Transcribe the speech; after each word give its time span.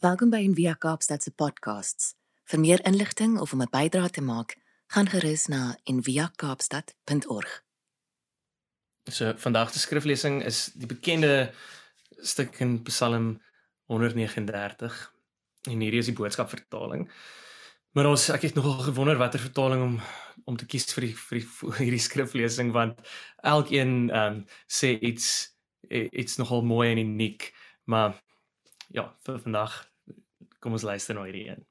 Welkom 0.00 0.30
by 0.32 0.38
Envia 0.40 0.72
Kaapstad 0.80 1.20
se 1.20 1.28
podcasts. 1.36 2.14
Vir 2.48 2.60
meer 2.60 2.80
inligting 2.88 3.34
of 3.36 3.52
om 3.52 3.60
'n 3.60 3.68
bydrae 3.68 4.10
te 4.10 4.22
maak, 4.24 4.56
gaan 4.86 5.08
gerus 5.08 5.46
na 5.46 5.76
enviakaapstad.org. 5.84 7.64
So 9.10 9.34
vandag 9.36 9.72
se 9.72 9.78
skriflesing 9.78 10.44
is 10.44 10.72
die 10.74 10.86
bekende 10.86 11.52
stuk 12.16 12.60
in 12.60 12.82
Psalm 12.82 13.42
139 13.84 15.12
en 15.68 15.80
hierdie 15.80 15.98
is 15.98 16.06
die 16.06 16.16
boodskap 16.16 16.48
vertaling. 16.48 17.10
Maar 17.92 18.06
ons 18.06 18.28
ek 18.28 18.42
het 18.42 18.54
nogal 18.54 18.80
gewonder 18.80 19.16
watter 19.16 19.40
vertaling 19.40 19.82
om 19.82 20.00
om 20.44 20.56
te 20.56 20.66
kies 20.66 20.92
vir 20.94 21.00
die 21.00 21.16
vir, 21.16 21.38
die, 21.38 21.46
vir 21.46 21.78
hierdie 21.78 22.06
skriflesing 22.08 22.72
want 22.72 22.98
elkeen 23.42 24.10
ehm 24.10 24.32
um, 24.32 24.46
sê 24.66 24.96
iets 25.00 25.52
iets 25.90 26.36
nogal 26.36 26.62
mooi 26.62 26.90
en 26.90 26.98
uniek, 26.98 27.54
maar 27.84 28.22
ja, 28.88 29.16
vir 29.24 29.38
vandag 29.38 29.89
Kom 30.60 30.76
ons 30.76 30.84
luister 30.84 31.16
na 31.16 31.24
hierdie 31.24 31.48
een. 31.48 31.66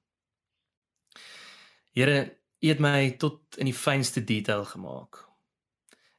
Here, 1.97 2.19
U 2.59 2.67
het 2.67 2.81
my 2.83 3.13
tot 3.15 3.55
in 3.61 3.69
die 3.69 3.75
fynste 3.75 4.19
detail 4.27 4.65
gemaak. 4.67 5.21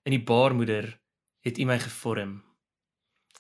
In 0.08 0.14
die 0.14 0.22
baarmoeder 0.24 0.86
het 1.44 1.58
U 1.60 1.66
my 1.68 1.76
gevorm. 1.82 2.38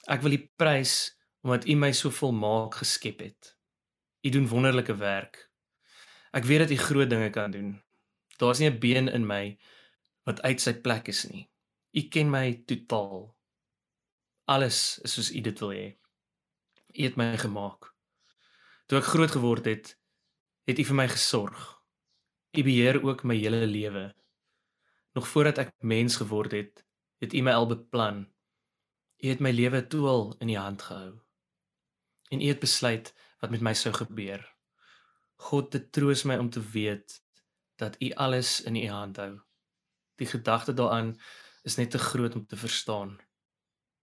Ek 0.04 0.20
wil 0.20 0.36
U 0.36 0.40
prys 0.60 1.14
omdat 1.40 1.64
U 1.64 1.76
my 1.80 1.92
so 1.96 2.12
volmaak 2.12 2.76
geskep 2.82 3.22
het. 3.24 3.54
U 4.20 4.28
doen 4.34 4.48
wonderlike 4.50 4.98
werk. 5.00 5.46
Ek 6.36 6.44
weet 6.44 6.66
dat 6.66 6.74
U 6.74 6.76
groot 6.76 7.08
dinge 7.10 7.30
kan 7.32 7.54
doen. 7.54 7.78
Daar's 8.36 8.60
nie 8.60 8.68
'n 8.68 8.78
been 8.78 9.08
in 9.08 9.26
my 9.26 9.58
wat 10.24 10.42
uit 10.42 10.60
sy 10.60 10.74
plek 10.74 11.08
is 11.08 11.24
nie. 11.30 11.48
U 11.96 12.02
ken 12.08 12.30
my 12.30 12.62
totaal. 12.66 13.34
Alles 14.44 14.98
is 15.02 15.14
soos 15.14 15.32
U 15.32 15.40
dit 15.40 15.58
wil 15.60 15.72
hê. 15.72 15.86
U 16.92 17.02
het 17.02 17.16
my 17.16 17.36
gemaak. 17.36 17.94
Toe 18.90 18.98
ek 18.98 19.06
groot 19.06 19.30
geword 19.30 19.68
het, 19.70 19.92
het 20.66 20.80
U 20.82 20.84
vir 20.88 20.96
my 20.98 21.04
gesorg. 21.12 21.58
U 22.58 22.62
beheer 22.66 22.96
ook 23.06 23.20
my 23.22 23.36
hele 23.38 23.62
lewe. 23.62 24.08
Nog 25.14 25.28
voordat 25.30 25.60
ek 25.62 25.68
mens 25.78 26.16
geword 26.18 26.56
het, 26.56 26.82
het 27.22 27.36
U 27.38 27.42
my 27.46 27.54
al 27.54 27.68
beplan. 27.70 28.24
U 29.22 29.28
het 29.30 29.44
my 29.46 29.52
lewe 29.54 29.84
toe 29.86 30.08
al 30.10 30.24
in 30.42 30.50
U 30.50 30.56
hand 30.58 30.82
gehou. 30.82 31.12
En 32.34 32.42
U 32.42 32.48
het 32.50 32.58
besluit 32.58 33.12
wat 33.38 33.54
met 33.54 33.62
my 33.62 33.76
sou 33.78 33.94
gebeur. 33.94 34.42
God, 35.38 35.70
dit 35.70 35.86
troos 35.94 36.26
my 36.26 36.40
om 36.42 36.50
te 36.50 36.64
weet 36.74 37.20
dat 37.78 37.94
U 38.02 38.10
alles 38.26 38.56
in 38.66 38.74
U 38.74 38.84
hand 38.90 39.22
hou. 39.22 39.36
Die 40.18 40.26
gedagte 40.26 40.74
daaraan 40.74 41.14
is 41.62 41.78
net 41.78 41.94
te 41.94 42.02
groot 42.10 42.34
om 42.34 42.42
te 42.42 42.58
verstaan. 42.58 43.14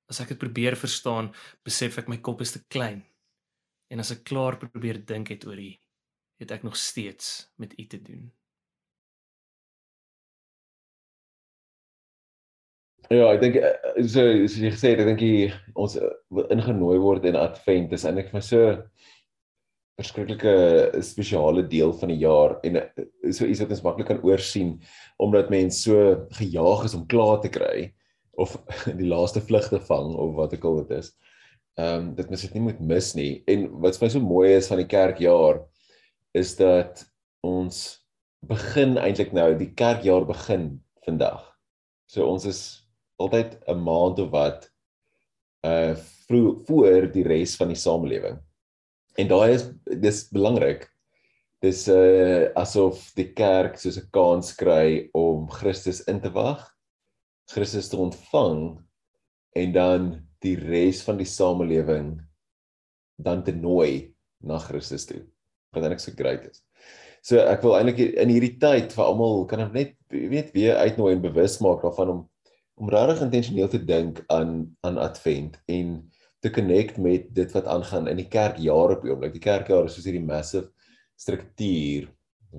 As 0.08 0.24
ek 0.24 0.32
dit 0.32 0.44
probeer 0.48 0.80
verstaan, 0.80 1.34
besef 1.68 2.00
ek 2.00 2.08
my 2.08 2.24
kop 2.24 2.40
is 2.48 2.56
te 2.56 2.64
klein. 2.72 3.04
En 3.88 4.04
as 4.04 4.12
ek 4.12 4.26
klaar 4.28 4.58
probeer 4.60 5.00
dink 5.08 5.32
het 5.32 5.46
oor 5.48 5.60
U, 5.60 5.70
het 6.42 6.52
ek 6.52 6.66
nog 6.68 6.76
steeds 6.78 7.48
met 7.56 7.74
U 7.80 7.88
te 7.88 8.02
doen. 8.02 8.28
Ja, 13.08 13.30
ek 13.32 13.40
dink 13.40 13.56
eh, 13.56 13.70
eh, 13.72 14.04
so 14.04 14.24
soos 14.44 14.58
jy 14.60 14.72
gesê 14.74 14.92
het, 14.92 15.00
ek 15.00 15.08
dink 15.14 15.22
jy 15.24 15.36
ons 15.80 15.96
eh, 15.96 16.10
ingenooi 16.52 16.98
word 17.00 17.28
in 17.30 17.38
Advent 17.40 17.94
is 17.96 18.04
eintlik 18.04 18.34
vir 18.34 18.44
so 18.44 18.74
verskriklike 19.98 20.52
spesiale 21.02 21.64
deel 21.72 21.94
van 22.02 22.12
die 22.12 22.20
jaar 22.20 22.58
en 22.68 22.82
so 23.34 23.48
iets 23.48 23.64
wat 23.64 23.72
ons 23.74 23.86
maklik 23.86 24.12
kan 24.12 24.20
oorsien 24.28 24.76
omdat 25.24 25.50
mense 25.50 25.80
so 25.88 26.28
gejaag 26.38 26.84
is 26.86 26.98
om 27.00 27.08
klaar 27.10 27.40
te 27.42 27.50
kry 27.50 27.88
of 28.38 28.54
die 29.00 29.08
laaste 29.08 29.42
vlug 29.42 29.72
te 29.72 29.80
vang 29.88 30.12
of 30.12 30.36
wat 30.38 30.54
ook 30.58 30.68
al 30.68 30.84
dit 30.84 31.00
is 31.00 31.14
ehm 31.78 32.10
um, 32.10 32.16
dit 32.16 32.30
mens 32.30 32.42
dit 32.42 32.54
nie 32.54 32.62
moet 32.66 32.80
mis 32.80 33.14
nie. 33.14 33.44
En 33.46 33.68
wat 33.84 33.98
vir 33.98 34.08
my 34.08 34.10
so 34.10 34.20
mooi 34.20 34.50
is 34.56 34.68
van 34.72 34.82
die 34.82 34.90
kerkjaar 34.90 35.62
is 36.34 36.56
dat 36.58 37.06
ons 37.46 38.00
begin 38.50 38.98
eintlik 38.98 39.34
nou 39.34 39.52
die 39.58 39.70
kerkjaar 39.78 40.26
begin 40.26 40.80
vandag. 41.06 41.44
So 42.10 42.26
ons 42.26 42.46
is 42.46 42.62
altyd 43.22 43.58
'n 43.68 43.84
maand 43.84 44.20
of 44.20 44.32
wat 44.32 44.70
uh 45.66 45.96
voor 46.28 47.08
die 47.12 47.24
res 47.24 47.56
van 47.56 47.68
die 47.68 47.80
samelewing. 47.80 48.40
En 49.18 49.28
daai 49.28 49.54
is 49.54 49.70
dis 50.02 50.28
belangrik. 50.30 50.88
Dis 51.62 51.88
uh 51.88 52.50
asof 52.56 53.12
die 53.16 53.34
kerk 53.34 53.78
soos 53.78 53.98
'n 53.98 54.10
kans 54.12 54.56
kry 54.56 55.10
om 55.14 55.50
Christus 55.50 56.02
in 56.08 56.22
te 56.22 56.30
wag, 56.30 56.66
Christus 57.46 57.90
te 57.90 57.98
ontvang 57.98 58.82
en 59.56 59.72
dan 59.72 60.27
die 60.46 60.56
res 60.60 61.02
van 61.06 61.20
die 61.20 61.30
samelewing 61.30 62.16
dan 63.18 63.44
te 63.44 63.54
nooi 63.56 64.14
na 64.46 64.60
Christus 64.62 65.08
toe. 65.10 65.24
Wat 65.74 65.84
eintlik 65.84 66.04
so 66.04 66.14
great 66.18 66.46
is. 66.50 66.62
So 67.26 67.42
ek 67.42 67.64
wil 67.66 67.76
eintlik 67.78 68.00
in 68.06 68.32
hierdie 68.32 68.56
tyd 68.62 68.94
vir 68.96 69.06
almal 69.08 69.46
kan 69.50 69.66
ek 69.66 69.74
net 69.76 69.96
weet 70.10 70.54
weer 70.56 70.78
uitnooi 70.80 71.16
en 71.16 71.24
bewus 71.26 71.58
maak 71.64 71.84
daarvan 71.86 72.14
om 72.14 72.26
om 72.78 72.92
regtig 72.94 73.24
intentioneel 73.26 73.70
te 73.74 73.80
dink 73.82 74.20
aan 74.30 74.60
aan 74.86 75.00
Advent 75.02 75.56
en 75.66 75.96
te 76.46 76.52
connect 76.54 77.00
met 77.02 77.26
dit 77.34 77.56
wat 77.56 77.66
aangaan 77.74 78.06
in 78.12 78.20
die 78.22 78.28
kerkjaar 78.30 78.94
op 78.94 79.02
die 79.02 79.10
oomblik. 79.10 79.34
Die 79.34 79.42
kerkjaar 79.42 79.88
is 79.90 79.98
soos 79.98 80.06
hierdie 80.06 80.22
massive 80.22 80.70
struktuur 81.18 82.06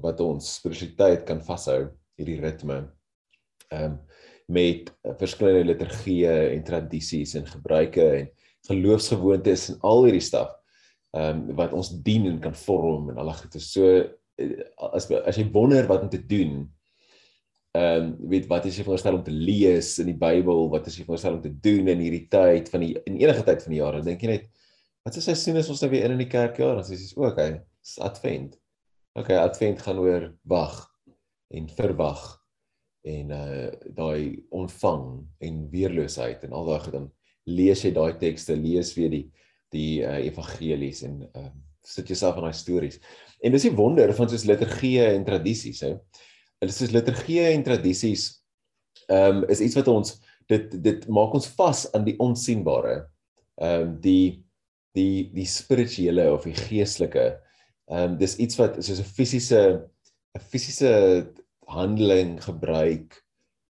wat 0.02 0.20
ons 0.20 0.56
spiritualiteit 0.58 1.22
kan 1.28 1.38
vashou, 1.46 1.92
hierdie 2.18 2.40
ritme. 2.42 2.82
Ehm 3.70 3.92
um, 3.92 3.98
met 4.48 4.88
verskillende 5.20 5.66
liturgieë 5.68 6.36
en 6.54 6.64
tradisies 6.64 7.34
en 7.36 7.48
gebruike 7.48 8.06
en 8.20 8.30
geloofsgewoontes 8.68 9.68
en 9.72 9.82
al 9.90 10.06
hierdie 10.06 10.24
staf 10.24 10.54
ehm 11.16 11.42
um, 11.48 11.56
wat 11.56 11.72
ons 11.76 11.90
dien 12.04 12.26
en 12.28 12.40
kan 12.40 12.56
vorm 12.66 13.08
en 13.10 13.20
al 13.20 13.32
dit 13.42 13.54
is 13.60 13.70
so 13.72 13.86
eh, 13.96 14.64
as 14.92 15.08
as 15.24 15.38
jy 15.40 15.46
wonder 15.52 15.86
wat 15.88 16.04
om 16.04 16.10
te 16.12 16.20
doen 16.20 16.66
ehm 17.76 18.04
um, 18.04 18.28
weet 18.32 18.48
wat 18.48 18.64
is 18.68 18.76
jy 18.76 18.84
veronderstel 18.84 19.18
om 19.18 19.24
te 19.24 19.34
lees 19.34 19.98
in 20.02 20.08
die 20.08 20.16
Bybel? 20.16 20.68
Wat 20.72 20.86
is 20.88 20.96
jy 20.96 21.04
veronderstel 21.04 21.36
om 21.36 21.42
te 21.44 21.52
doen 21.68 21.88
in 21.92 22.00
hierdie 22.00 22.26
tyd 22.32 22.70
van 22.72 22.84
die 22.84 22.94
in 23.04 23.18
enige 23.20 23.44
tyd 23.44 23.62
van 23.62 23.74
die 23.74 23.80
jaar? 23.80 23.98
Dan 23.98 24.08
dink 24.08 24.24
jy 24.24 24.30
net 24.32 24.48
wat 25.04 25.16
is 25.16 25.28
seisoen 25.28 25.60
is 25.60 25.68
ons 25.72 25.82
nou 25.84 25.90
weer 25.92 26.08
in 26.08 26.16
in 26.16 26.24
die 26.24 26.32
kerk? 26.32 26.58
Ja 26.58 26.72
dan 26.74 26.86
sê 26.88 26.96
jy 26.96 27.12
o 27.16 27.28
okay 27.28 27.60
dis 27.60 27.98
advent. 28.04 28.56
Okay 29.18 29.36
advent 29.36 29.84
gaan 29.84 30.00
oor 30.00 30.30
wag 30.48 30.80
en 31.52 31.68
verwag 31.76 32.37
en 33.08 33.32
uh 33.34 33.68
daai 33.96 34.44
ontvang 34.54 35.06
en 35.48 35.62
weerloosheid 35.72 36.44
en 36.44 36.56
al 36.56 36.68
daai 36.68 36.80
goed 36.84 36.96
dan 36.98 37.08
lees 37.48 37.84
jy 37.84 37.92
daai 37.96 38.18
tekste 38.20 38.56
lees 38.58 38.92
weer 38.96 39.12
die 39.14 39.24
die 39.72 40.00
uh, 40.00 40.18
evangelies 40.24 41.02
en 41.08 41.22
uh 41.28 41.50
sit 41.88 42.10
jouself 42.10 42.36
in 42.36 42.44
daai 42.44 42.56
stories. 42.56 42.98
En 43.40 43.54
dis 43.54 43.64
die 43.64 43.76
wonder 43.76 44.10
van 44.16 44.28
soos 44.28 44.44
liturgie 44.48 44.98
en 45.00 45.24
tradisies 45.24 45.80
hè. 45.86 45.94
Hulle 46.60 46.74
soos 46.74 46.92
liturgie 46.92 47.40
en 47.48 47.64
tradisies 47.64 48.26
um 49.14 49.44
is 49.48 49.62
iets 49.64 49.76
wat 49.78 49.88
ons 49.88 50.16
dit 50.52 50.74
dit 50.84 51.06
maak 51.12 51.36
ons 51.38 51.48
vas 51.56 51.84
aan 51.96 52.04
die 52.04 52.16
onsigbare 52.20 52.98
um 53.64 53.94
die 54.04 54.42
die 54.96 55.28
die 55.32 55.46
spirituele 55.48 56.26
of 56.34 56.44
die 56.48 56.56
geestelike. 56.56 57.30
Um 57.88 58.18
dis 58.20 58.36
iets 58.42 58.58
wat 58.60 58.76
soos 58.82 59.00
'n 59.00 59.12
fisiese 59.16 59.62
'n 60.36 60.44
fisiese 60.50 60.92
handeling 61.68 62.38
gebruik 62.44 63.18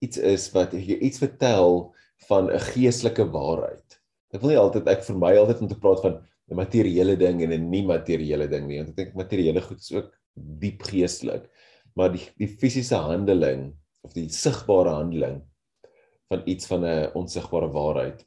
iets 0.04 0.20
is 0.20 0.50
wat 0.54 0.74
jy 0.76 0.98
iets 1.00 1.22
vertel 1.22 1.94
van 2.28 2.50
'n 2.50 2.60
geestelike 2.72 3.24
waarheid. 3.32 4.00
Ek 4.34 4.40
wil 4.40 4.50
nie 4.50 4.60
altyd 4.60 4.88
ek 4.88 5.04
vir 5.04 5.16
my 5.16 5.32
altyd 5.36 5.60
om 5.60 5.68
te 5.68 5.78
praat 5.80 6.02
van 6.02 6.14
'n 6.50 6.56
materiële 6.56 7.16
ding 7.16 7.42
en 7.42 7.52
'n 7.52 7.70
nie 7.70 7.84
materiële 7.86 8.48
ding 8.48 8.66
nie, 8.66 8.78
want 8.78 8.90
ek 8.90 8.96
dink 8.96 9.14
materiële 9.14 9.60
goed 9.60 9.80
is 9.80 9.92
ook 9.92 10.12
diep 10.34 10.82
geestelik. 10.82 11.50
Maar 11.94 12.12
die 12.12 12.24
die 12.36 12.48
fisiese 12.48 12.96
handeling 12.96 13.74
of 14.02 14.12
die 14.12 14.28
sigbare 14.28 14.90
handeling 14.90 15.42
van 16.28 16.42
iets 16.46 16.66
van 16.66 16.84
'n 16.84 17.10
onsigbare 17.14 17.70
waarheid. 17.72 18.26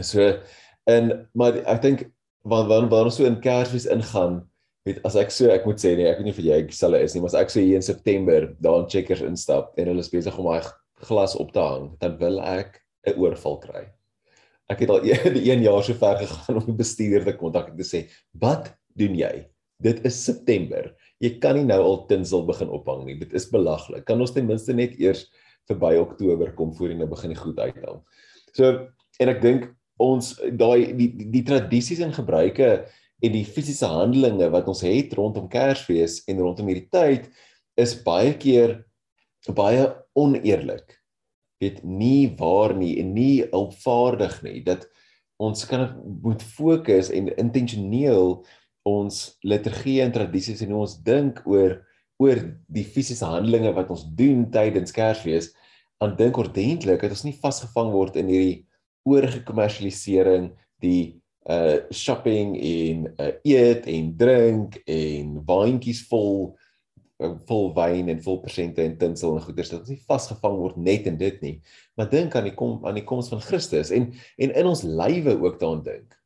So 0.00 0.40
in 0.86 1.28
maar 1.32 1.56
ek 1.56 1.82
dink 1.82 2.10
wanneer 2.42 2.88
wanneer 2.88 3.04
ons 3.04 3.16
so 3.16 3.24
in 3.24 3.40
Kersfees 3.40 3.86
ingaan, 3.86 4.50
weet 4.84 5.00
as 5.08 5.16
ek 5.16 5.30
so 5.32 5.50
ek 5.50 5.66
moet 5.66 5.80
sê 5.80 5.94
nee 5.96 6.10
ek 6.10 6.18
weet 6.20 6.28
nie 6.28 6.38
vir 6.38 6.48
jy 6.50 6.58
sal 6.76 6.94
is 6.98 7.14
nie 7.14 7.22
maar 7.24 7.32
as 7.32 7.40
ek 7.40 7.52
so 7.52 7.60
hier 7.60 7.80
in 7.80 7.86
September 7.86 8.50
daar 8.60 8.82
in 8.82 8.88
Checkers 8.92 9.24
instap 9.24 9.78
en 9.78 9.88
hulle 9.92 10.04
is 10.04 10.12
besig 10.12 10.38
om 10.38 10.50
daai 10.50 10.68
glas 11.08 11.36
op 11.40 11.52
te 11.54 11.62
hang 11.62 11.92
dan 12.00 12.18
wil 12.20 12.40
ek 12.40 12.80
'n 13.06 13.18
oorval 13.20 13.58
kry. 13.60 13.84
Ek 14.72 14.80
het 14.84 14.90
al 14.90 15.04
een, 15.10 15.36
een 15.36 15.64
jaar 15.66 15.82
so 15.84 15.94
ver 15.94 16.20
gegaan 16.22 16.60
om 16.60 16.68
die 16.68 16.78
bestuurder 16.78 17.24
te 17.32 17.36
kontak 17.40 17.70
en 17.70 17.76
te 17.76 17.86
sê 17.86 18.06
wat 18.40 18.72
doen 18.96 19.16
jy? 19.18 19.46
Dit 19.82 20.04
is 20.06 20.16
September. 20.16 20.92
Jy 21.20 21.38
kan 21.42 21.58
nie 21.58 21.66
nou 21.68 21.80
al 21.82 22.04
tinsel 22.08 22.44
begin 22.46 22.70
ophang 22.72 23.04
nie. 23.04 23.18
Dit 23.20 23.34
is 23.36 23.50
belaglik. 23.50 24.04
Kan 24.08 24.20
ons 24.22 24.32
ten 24.32 24.46
minste 24.46 24.72
net 24.72 24.94
eers 25.00 25.26
verby 25.68 25.96
Oktober 25.98 26.52
kom 26.56 26.72
voor 26.76 26.92
jy 26.92 26.98
nou 27.00 27.08
begin 27.10 27.34
die 27.34 27.40
goed 27.40 27.58
uithang. 27.58 28.00
So 28.54 28.88
en 29.20 29.32
ek 29.32 29.42
dink 29.42 29.68
ons 30.02 30.34
daai 30.58 30.94
die, 30.96 31.10
die 31.14 31.28
die 31.30 31.44
tradisies 31.46 32.00
en 32.02 32.14
gebruike 32.14 32.86
en 33.24 33.32
die 33.32 33.46
fisiese 33.48 33.88
handelinge 33.88 34.50
wat 34.52 34.68
ons 34.68 34.82
het 34.84 35.14
rondom 35.16 35.48
Kersfees 35.50 36.20
en 36.28 36.42
rondom 36.44 36.68
hierdie 36.68 36.90
tyd 36.92 37.30
is 37.80 37.94
baie 38.04 38.34
keer 38.40 38.82
baie 39.56 39.88
oneerlik. 40.16 41.00
Weet 41.60 41.82
nie 41.84 42.28
waar 42.38 42.74
nie 42.76 42.98
en 43.00 43.14
nie 43.16 43.44
hulpvaardig 43.52 44.40
nie 44.44 44.60
dat 44.66 44.86
ons 45.42 45.64
kan 45.68 45.88
moet 46.22 46.42
fokus 46.44 47.10
en 47.12 47.32
intentioneel 47.40 48.38
ons 48.88 49.20
liturgie 49.42 50.00
en 50.04 50.12
tradisies 50.12 50.62
en 50.64 50.74
hoe 50.74 50.84
ons 50.84 50.96
dink 51.04 51.40
oor 51.48 51.80
oor 52.22 52.38
die 52.70 52.84
fisiese 52.86 53.26
handelinge 53.26 53.72
wat 53.74 53.88
ons 53.90 54.04
doen 54.16 54.44
tydens 54.54 54.94
Kersfees, 54.94 55.48
aan 55.98 56.14
dink 56.18 56.36
ordentlik 56.38 57.02
dat 57.02 57.10
ons 57.10 57.24
nie 57.26 57.34
vasgevang 57.42 57.90
word 57.90 58.18
in 58.20 58.30
hierdie 58.30 58.60
oorgekommersialisering, 59.08 60.52
die 60.80 61.23
uh 61.50 61.78
shopping 61.92 62.56
en 62.56 63.08
uh 63.20 63.32
eet 63.44 63.86
en 63.86 64.12
drink 64.16 64.78
en 64.88 65.34
waantjies 65.44 66.04
vol 66.08 66.54
uh, 67.20 67.34
vol 67.48 67.72
wyn 67.76 68.08
en 68.08 68.22
vol 68.24 68.40
persente 68.40 68.82
en 68.82 68.96
tinsel 68.98 69.36
en 69.36 69.44
goeders 69.44 69.72
dat 69.72 69.82
ons 69.82 69.92
nie 69.92 70.06
vasgevang 70.08 70.56
word 70.62 70.76
net 70.76 71.08
in 71.10 71.18
dit 71.20 71.40
nie 71.44 71.56
maar 71.96 72.08
dink 72.10 72.36
aan 72.36 72.48
die 72.48 72.56
kom 72.56 72.78
aan 72.86 72.96
die 72.96 73.04
koms 73.04 73.28
van 73.32 73.44
Christus 73.44 73.92
en 73.92 74.12
en 74.38 74.54
in 74.54 74.66
ons 74.66 74.82
lywe 74.82 75.36
ook 75.40 75.60
daaraan 75.60 75.84
dink. 75.84 76.16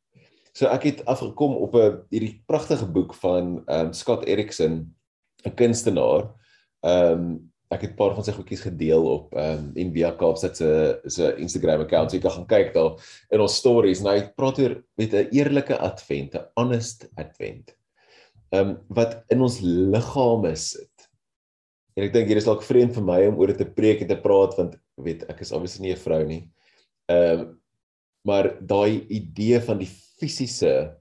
So 0.53 0.67
ek 0.67 0.83
het 0.83 1.05
afgekom 1.05 1.55
op 1.55 1.75
'n 1.75 1.99
hierdie 2.09 2.41
pragtige 2.45 2.85
boek 2.85 3.13
van 3.13 3.63
um, 3.67 3.93
Scott 3.93 4.25
Erickson 4.25 4.95
'n 5.45 5.53
kunstenaar. 5.55 6.31
Um, 6.81 7.48
ek 7.69 7.83
het 7.85 7.91
'n 7.93 7.99
paar 8.01 8.15
van 8.17 8.25
sy 8.25 8.33
goedjies 8.33 8.63
gedeel 8.65 9.03
op 9.05 9.35
ehm 9.37 9.71
um, 9.77 9.91
via 9.93 10.09
Kaapstad 10.17 10.57
se 10.57 10.69
se 11.05 11.35
Instagram 11.37 11.81
account. 11.81 12.09
So 12.09 12.17
jy 12.17 12.21
kan 12.21 12.31
gaan 12.37 12.47
kyk 12.47 12.73
daar 12.73 12.91
in 13.29 13.41
ons 13.41 13.57
stories 13.61 14.01
en 14.01 14.09
hy 14.09 14.21
praat 14.35 14.59
oor 14.59 14.73
met 14.97 15.13
'n 15.13 15.29
eerlike 15.31 15.77
advent, 15.77 16.35
'n 16.35 16.47
honest 16.57 17.07
advent. 17.15 17.75
Ehm 18.51 18.69
um, 18.69 18.77
wat 18.89 19.23
in 19.29 19.41
ons 19.41 19.59
liggame 19.61 20.55
sit. 20.55 21.09
En 21.95 22.03
ek 22.03 22.13
dink 22.13 22.27
hier 22.27 22.37
is 22.37 22.49
dalk 22.49 22.63
vreemd 22.63 22.93
vir 22.95 23.03
my 23.03 23.27
om 23.27 23.37
oor 23.37 23.47
dit 23.53 23.57
te 23.57 23.69
preek 23.69 24.01
en 24.01 24.07
te 24.07 24.21
praat 24.21 24.57
want 24.57 24.75
weet 24.97 25.23
ek 25.29 25.41
is 25.41 25.51
obviously 25.51 25.81
nie 25.85 25.93
'n 25.93 26.05
vrou 26.05 26.25
nie. 26.25 26.49
Ehm 27.07 27.39
um, 27.39 27.59
maar 28.25 28.57
daai 28.61 29.05
idee 29.09 29.61
van 29.61 29.77
die 29.77 29.89
fisiese 30.19 30.97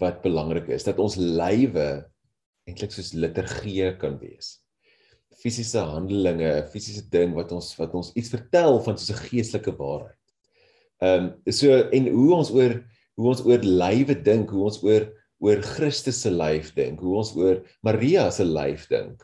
wat 0.00 0.22
belangrik 0.22 0.68
is 0.68 0.84
dat 0.84 0.98
ons 0.98 1.16
lywe 1.16 2.08
eintlik 2.66 2.92
soos 2.92 3.12
liturgie 3.12 3.96
kan 3.98 4.18
wees 4.18 4.65
fisiese 5.46 5.82
handelinge, 5.86 6.50
fisiese 6.72 7.04
ding 7.12 7.34
wat 7.36 7.52
ons 7.54 7.70
wat 7.78 7.94
ons 7.94 8.10
iets 8.18 8.32
vertel 8.34 8.80
van 8.82 8.98
soos 8.98 9.14
'n 9.14 9.28
geestelike 9.28 9.74
waarheid. 9.78 10.18
Ehm 11.04 11.30
um, 11.46 11.52
so 11.52 11.70
en 11.92 12.08
hoe 12.08 12.32
ons 12.34 12.50
oor 12.50 12.80
hoe 13.16 13.28
ons 13.32 13.44
oor 13.46 13.62
lywe 13.62 14.16
dink, 14.26 14.50
hoe 14.50 14.66
ons 14.66 14.82
oor 14.82 15.06
oor 15.44 15.62
Christus 15.62 16.22
se 16.24 16.30
lyf 16.32 16.72
dink, 16.74 17.00
hoe 17.00 17.16
ons 17.20 17.34
oor 17.36 17.62
Maria 17.84 18.30
se 18.30 18.44
lyf 18.44 18.88
dink. 18.88 19.22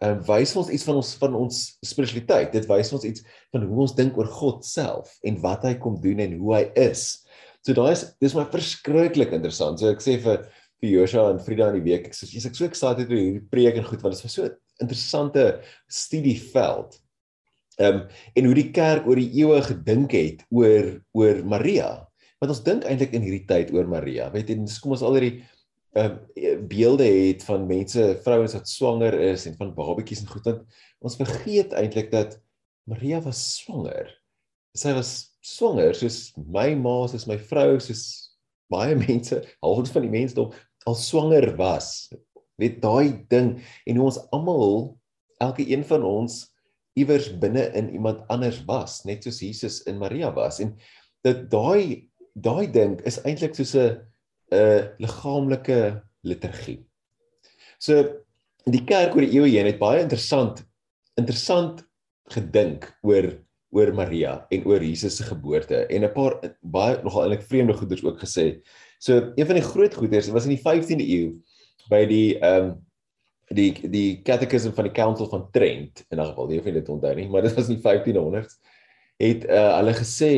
Ehm 0.00 0.20
um, 0.20 0.22
wys 0.28 0.54
ons 0.56 0.70
iets 0.70 0.86
van 0.88 1.00
ons 1.00 1.14
van 1.20 1.34
ons 1.34 1.58
spiritualiteit. 1.84 2.52
Dit 2.52 2.68
wys 2.70 2.92
ons 2.92 3.04
iets 3.04 3.24
van 3.52 3.66
hoe 3.66 3.82
ons 3.86 3.96
dink 3.96 4.16
oor 4.20 4.30
God 4.30 4.64
self 4.64 5.18
en 5.24 5.40
wat 5.42 5.66
hy 5.68 5.74
kom 5.82 5.98
doen 6.00 6.20
en 6.20 6.38
hoe 6.40 6.54
hy 6.54 6.64
is. 6.78 7.24
So 7.66 7.76
daai 7.76 7.92
is 7.92 8.06
dis 8.22 8.36
my 8.36 8.46
verskriklik 8.48 9.34
interessant. 9.36 9.80
So 9.80 9.90
ek 9.92 10.04
sê 10.04 10.16
vir 10.22 10.46
vir 10.80 10.88
Joshua 10.94 11.34
en 11.34 11.42
Frida 11.44 11.68
in 11.68 11.80
die 11.80 11.90
week, 11.90 12.06
ek 12.08 12.16
sê 12.16 12.24
ek 12.24 12.56
so 12.56 12.64
excited 12.64 13.10
oor 13.10 13.20
hierdie 13.20 13.48
preek 13.52 13.76
en 13.76 13.84
goed 13.84 14.00
want 14.00 14.16
dit 14.16 14.24
was 14.24 14.36
so 14.38 14.48
interessante 14.80 15.60
studieveld. 15.86 16.98
Ehm 17.80 18.02
um, 18.02 18.06
en 18.34 18.44
hoe 18.44 18.54
die 18.54 18.70
kerk 18.76 19.06
oor 19.08 19.16
die 19.16 19.30
eeue 19.40 19.60
gedink 19.64 20.12
het 20.12 20.44
oor 20.52 20.92
oor 21.16 21.40
Maria. 21.48 21.88
Want 22.40 22.52
ons 22.52 22.62
dink 22.64 22.84
eintlik 22.84 23.14
in 23.16 23.24
hierdie 23.24 23.46
tyd 23.48 23.72
oor 23.72 23.88
Maria. 23.88 24.28
Weet 24.32 24.52
jy, 24.52 24.58
kom 24.82 24.96
ons 24.96 25.04
al 25.06 25.16
hierdie 25.18 25.40
ehm 25.96 26.18
uh, 26.36 26.58
beelde 26.70 27.06
het 27.08 27.44
van 27.48 27.66
mense, 27.66 28.04
vrouens 28.24 28.54
wat 28.54 28.68
swanger 28.68 29.16
is 29.32 29.46
en 29.48 29.56
van 29.58 29.74
babetjies 29.74 30.24
en 30.24 30.30
goed 30.30 30.46
dan 30.46 30.60
ons 31.00 31.18
vergeet 31.18 31.72
eintlik 31.74 32.10
dat 32.12 32.38
Maria 32.90 33.20
was 33.24 33.40
swanger. 33.58 34.10
Sy 34.76 34.92
was 34.94 35.12
swanger 35.42 35.96
soos 35.96 36.30
my 36.36 36.74
ma, 36.78 37.08
soos 37.10 37.26
my 37.26 37.38
vrou, 37.50 37.80
soos 37.82 38.04
baie 38.70 38.94
mense, 39.08 39.40
half 39.64 39.94
van 39.94 40.06
die 40.06 40.12
mensdom 40.12 40.52
al 40.88 40.96
swanger 40.96 41.56
was 41.56 42.10
weet 42.60 42.80
daai 42.82 43.24
ding 43.32 43.58
en 43.86 43.96
hoe 43.96 44.08
ons 44.10 44.20
almal 44.36 44.96
elke 45.40 45.64
een 45.66 45.84
van 45.88 46.04
ons 46.06 46.42
iewers 46.98 47.30
binne 47.42 47.66
in 47.78 47.90
iemand 47.96 48.22
anders 48.32 48.60
was 48.68 49.00
net 49.08 49.24
soos 49.24 49.40
Jesus 49.40 49.80
in 49.90 49.98
Maria 50.00 50.32
was 50.36 50.60
en 50.60 50.74
dat 51.24 51.48
daai 51.52 52.08
daai 52.34 52.70
ding 52.72 52.98
is 53.08 53.20
eintlik 53.24 53.56
soos 53.58 53.74
'n 53.74 54.00
'n 54.52 54.90
liggaamlike 54.98 56.02
liturgie. 56.22 56.80
So 57.78 58.24
die 58.66 58.84
kerk 58.84 59.14
oor 59.14 59.24
die 59.24 59.36
eeue 59.38 59.50
heen 59.50 59.66
het 59.66 59.78
baie 59.78 60.02
interessant 60.02 60.64
interessant 61.16 61.84
gedink 62.30 62.88
oor 63.02 63.30
oor 63.70 63.92
Maria 63.94 64.46
en 64.50 64.64
oor 64.66 64.82
Jesus 64.82 65.16
se 65.16 65.24
geboorte 65.24 65.86
en 65.86 66.04
'n 66.04 66.12
paar 66.12 66.40
baie 66.60 67.02
nogal 67.02 67.22
eintlik 67.22 67.46
vreemde 67.46 67.74
goeders 67.74 68.04
ook 68.04 68.18
gesê. 68.18 68.60
So 68.98 69.32
een 69.36 69.46
van 69.46 69.54
die 69.54 69.68
groot 69.72 69.94
goeders 69.94 70.28
was 70.28 70.44
in 70.44 70.56
die 70.56 70.64
15de 70.64 71.06
eeu 71.06 71.38
by 71.90 72.04
die 72.10 72.38
ehm 72.38 72.70
um, 72.70 72.78
die 73.50 73.72
die 73.90 74.22
catechism 74.22 74.70
van 74.76 74.86
die 74.86 74.94
council 74.94 75.26
van 75.26 75.48
Trent 75.50 76.04
in 76.08 76.20
'n 76.20 76.26
geval, 76.26 76.46
nie 76.46 76.58
of 76.60 76.66
jy 76.66 76.72
dit 76.72 76.88
onthou 76.88 77.14
nie, 77.14 77.28
maar 77.28 77.42
dit 77.42 77.54
was 77.54 77.68
in 77.68 77.80
die 77.80 77.82
1500s 77.82 78.60
het 79.18 79.44
uh, 79.44 79.76
hulle 79.76 79.94
gesê 79.98 80.34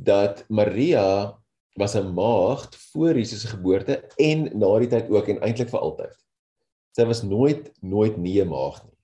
dat 0.00 0.44
Maria 0.48 1.36
was 1.76 1.94
'n 1.94 2.14
maagd 2.14 2.76
voor 2.76 3.14
Jesus 3.14 3.40
se 3.40 3.48
geboorte 3.48 4.00
en 4.16 4.58
na 4.58 4.78
die 4.78 4.88
tyd 4.88 5.10
ook 5.10 5.28
en 5.28 5.40
eintlik 5.40 5.68
vir 5.68 5.80
altyd. 5.80 6.16
Sy 6.96 7.04
was 7.04 7.22
nooit 7.22 7.72
nooit 7.80 8.16
nie 8.16 8.40
'n 8.40 8.48
maagd 8.48 8.84
nie. 8.84 8.98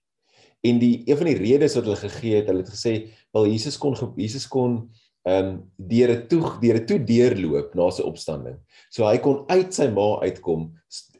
En 0.73 0.79
die 0.79 1.03
een 1.05 1.17
van 1.17 1.27
die 1.27 1.37
redes 1.37 1.75
wat 1.75 1.85
hulle 1.85 1.97
gegee 1.97 2.37
het, 2.37 2.47
hulle 2.47 2.65
het 2.65 2.73
gesê, 2.73 3.13
wel 3.33 3.47
Jesus 3.47 3.79
kon 3.79 3.95
Jesus 4.17 4.49
kon 4.49 4.91
ehm 5.27 5.47
um, 5.47 5.55
deur 5.77 6.13
'n 6.15 6.27
toe 6.31 6.43
deur 6.63 6.77
'n 6.79 6.87
toe 6.87 6.99
deurloop 7.03 7.75
na 7.75 7.91
sy 7.91 8.03
opstanding. 8.07 8.59
So 8.95 9.05
hy 9.05 9.19
kon 9.19 9.45
uit 9.51 9.75
sy 9.75 9.89
ma 9.91 10.21
uitkom 10.23 10.69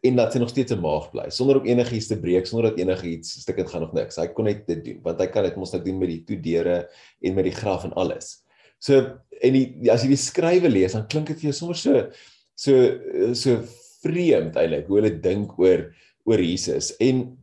en 0.07 0.17
dat 0.21 0.33
sy 0.33 0.39
nog 0.39 0.53
steeds 0.53 0.73
'n 0.73 0.81
maag 0.81 1.11
bly 1.11 1.27
sonder 1.31 1.59
om 1.59 1.67
enigiets 1.67 2.07
te 2.07 2.19
breek, 2.21 2.47
sonder 2.47 2.71
dat 2.71 2.79
enigiets 2.79 3.41
stukkend 3.43 3.71
gaan 3.71 3.83
of 3.83 3.93
niks. 3.93 4.17
Hy 4.17 4.29
kon 4.29 4.45
net 4.45 4.67
dit 4.67 4.85
doen 4.85 5.01
want 5.03 5.21
hy 5.21 5.27
kan 5.27 5.45
dit 5.45 5.57
mos 5.57 5.73
net 5.73 5.85
doen 5.85 5.99
met 5.99 6.09
die 6.09 6.25
toe 6.25 6.39
deure 6.41 6.89
en 7.23 7.35
met 7.35 7.45
die 7.45 7.57
graf 7.57 7.85
en 7.85 7.93
alles. 7.95 8.45
So 8.79 9.19
en 9.43 9.53
die 9.53 9.91
as 9.91 10.03
jy 10.03 10.09
die 10.15 10.23
skrywe 10.23 10.69
lees, 10.69 10.93
dan 10.93 11.09
klink 11.09 11.27
dit 11.27 11.41
vir 11.41 11.51
jou 11.51 11.53
sommer 11.53 11.77
so 11.77 12.07
so 12.55 13.35
so 13.35 13.59
vreemd 14.05 14.57
eintlik 14.57 14.87
hoe 14.87 15.01
hulle 15.01 15.21
dink 15.21 15.59
oor 15.59 15.91
oor 16.25 16.39
Jesus. 16.39 16.95
En 17.01 17.37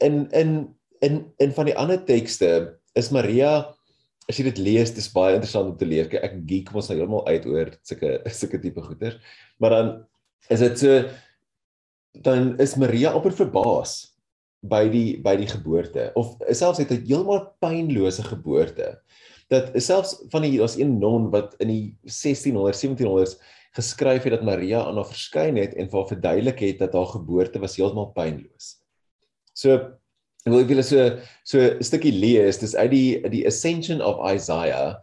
in 0.00 0.28
in 0.32 0.74
in 1.00 1.26
in 1.38 1.52
van 1.52 1.66
die 1.66 1.76
ander 1.76 2.00
tekste 2.04 2.78
is 2.94 3.12
Maria 3.12 3.75
as 4.26 4.38
jy 4.38 4.48
dit 4.48 4.58
lees, 4.58 4.92
dis 4.94 5.12
baie 5.14 5.36
interessant 5.36 5.70
om 5.70 5.76
te 5.78 5.86
lees. 5.86 6.10
Ek 6.10 6.40
geek 6.48 6.72
mos 6.74 6.90
nou 6.90 6.98
heeltemal 6.98 7.26
uit 7.28 7.46
oor 7.46 7.70
sulke 7.86 8.18
sulke 8.40 8.60
tipe 8.62 8.82
goeters. 8.82 9.20
Maar 9.62 9.76
dan 9.76 9.94
is 10.50 10.62
dit 10.64 10.82
so 10.82 11.00
dan 12.26 12.54
is 12.62 12.76
Maria 12.80 13.12
amper 13.12 13.34
verbaas 13.36 14.16
by 14.66 14.86
die 14.90 15.18
by 15.22 15.36
die 15.38 15.48
geboorte 15.50 16.10
of 16.16 16.36
selfs 16.48 16.80
het 16.80 16.90
'n 16.90 17.04
heeltemal 17.04 17.42
pynlose 17.60 18.22
geboorte 18.24 18.96
dat 19.52 19.70
selfs 19.78 20.16
van 20.32 20.42
die 20.42 20.58
daar's 20.58 20.78
een 20.78 20.98
non 20.98 21.30
wat 21.30 21.54
in 21.60 21.68
die 21.68 21.84
1600 22.02 22.74
1700s 22.74 23.36
geskryf 23.76 24.24
het 24.24 24.32
dat 24.32 24.46
Maria 24.48 24.80
aan 24.84 24.96
haar 24.96 25.10
verskyn 25.10 25.56
het 25.60 25.74
en 25.74 25.90
vir 25.90 25.98
haar 26.00 26.08
verduidelik 26.08 26.58
het 26.64 26.78
dat 26.78 26.96
haar 26.96 27.12
geboorte 27.12 27.60
was 27.60 27.76
heeltemal 27.76 28.12
pynloos. 28.16 28.80
So 29.52 29.98
ek 30.46 30.52
wil 30.54 30.62
julle 30.62 30.84
so 30.86 31.06
so 31.42 31.58
'n 31.58 31.82
stukkie 31.82 32.14
lees. 32.14 32.60
Dis 32.62 32.76
uit 32.78 32.90
die 32.90 33.10
die 33.32 33.46
Ascension 33.46 34.00
of 34.00 34.22
Isaiah 34.22 34.96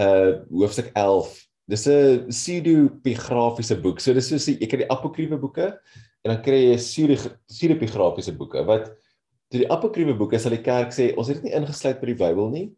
uh 0.00 0.44
hoofstuk 0.52 0.92
11. 0.94 1.32
Dis 1.68 1.86
'n 1.88 2.28
pseudepigrafiese 2.28 3.80
boek. 3.80 4.00
So 4.00 4.12
dis 4.12 4.28
soos 4.28 4.46
jy 4.46 4.68
kan 4.68 4.84
die 4.84 4.90
apokriewe 4.90 5.38
boeke 5.40 5.72
en 6.24 6.28
dan 6.34 6.42
kry 6.42 6.74
jy 6.74 6.76
pseudepigrafiese 6.76 8.36
boeke. 8.36 8.64
Wat 8.68 8.92
toe 9.48 9.64
die 9.64 9.70
apokriewe 9.70 10.14
boeke 10.14 10.38
sal 10.38 10.52
die 10.52 10.62
kerk 10.62 10.92
sê 10.92 11.16
ons 11.16 11.28
het 11.28 11.40
dit 11.40 11.48
nie 11.48 11.56
ingesluit 11.56 12.00
by 12.00 12.06
die 12.06 12.20
Bybel 12.20 12.50
nie 12.50 12.68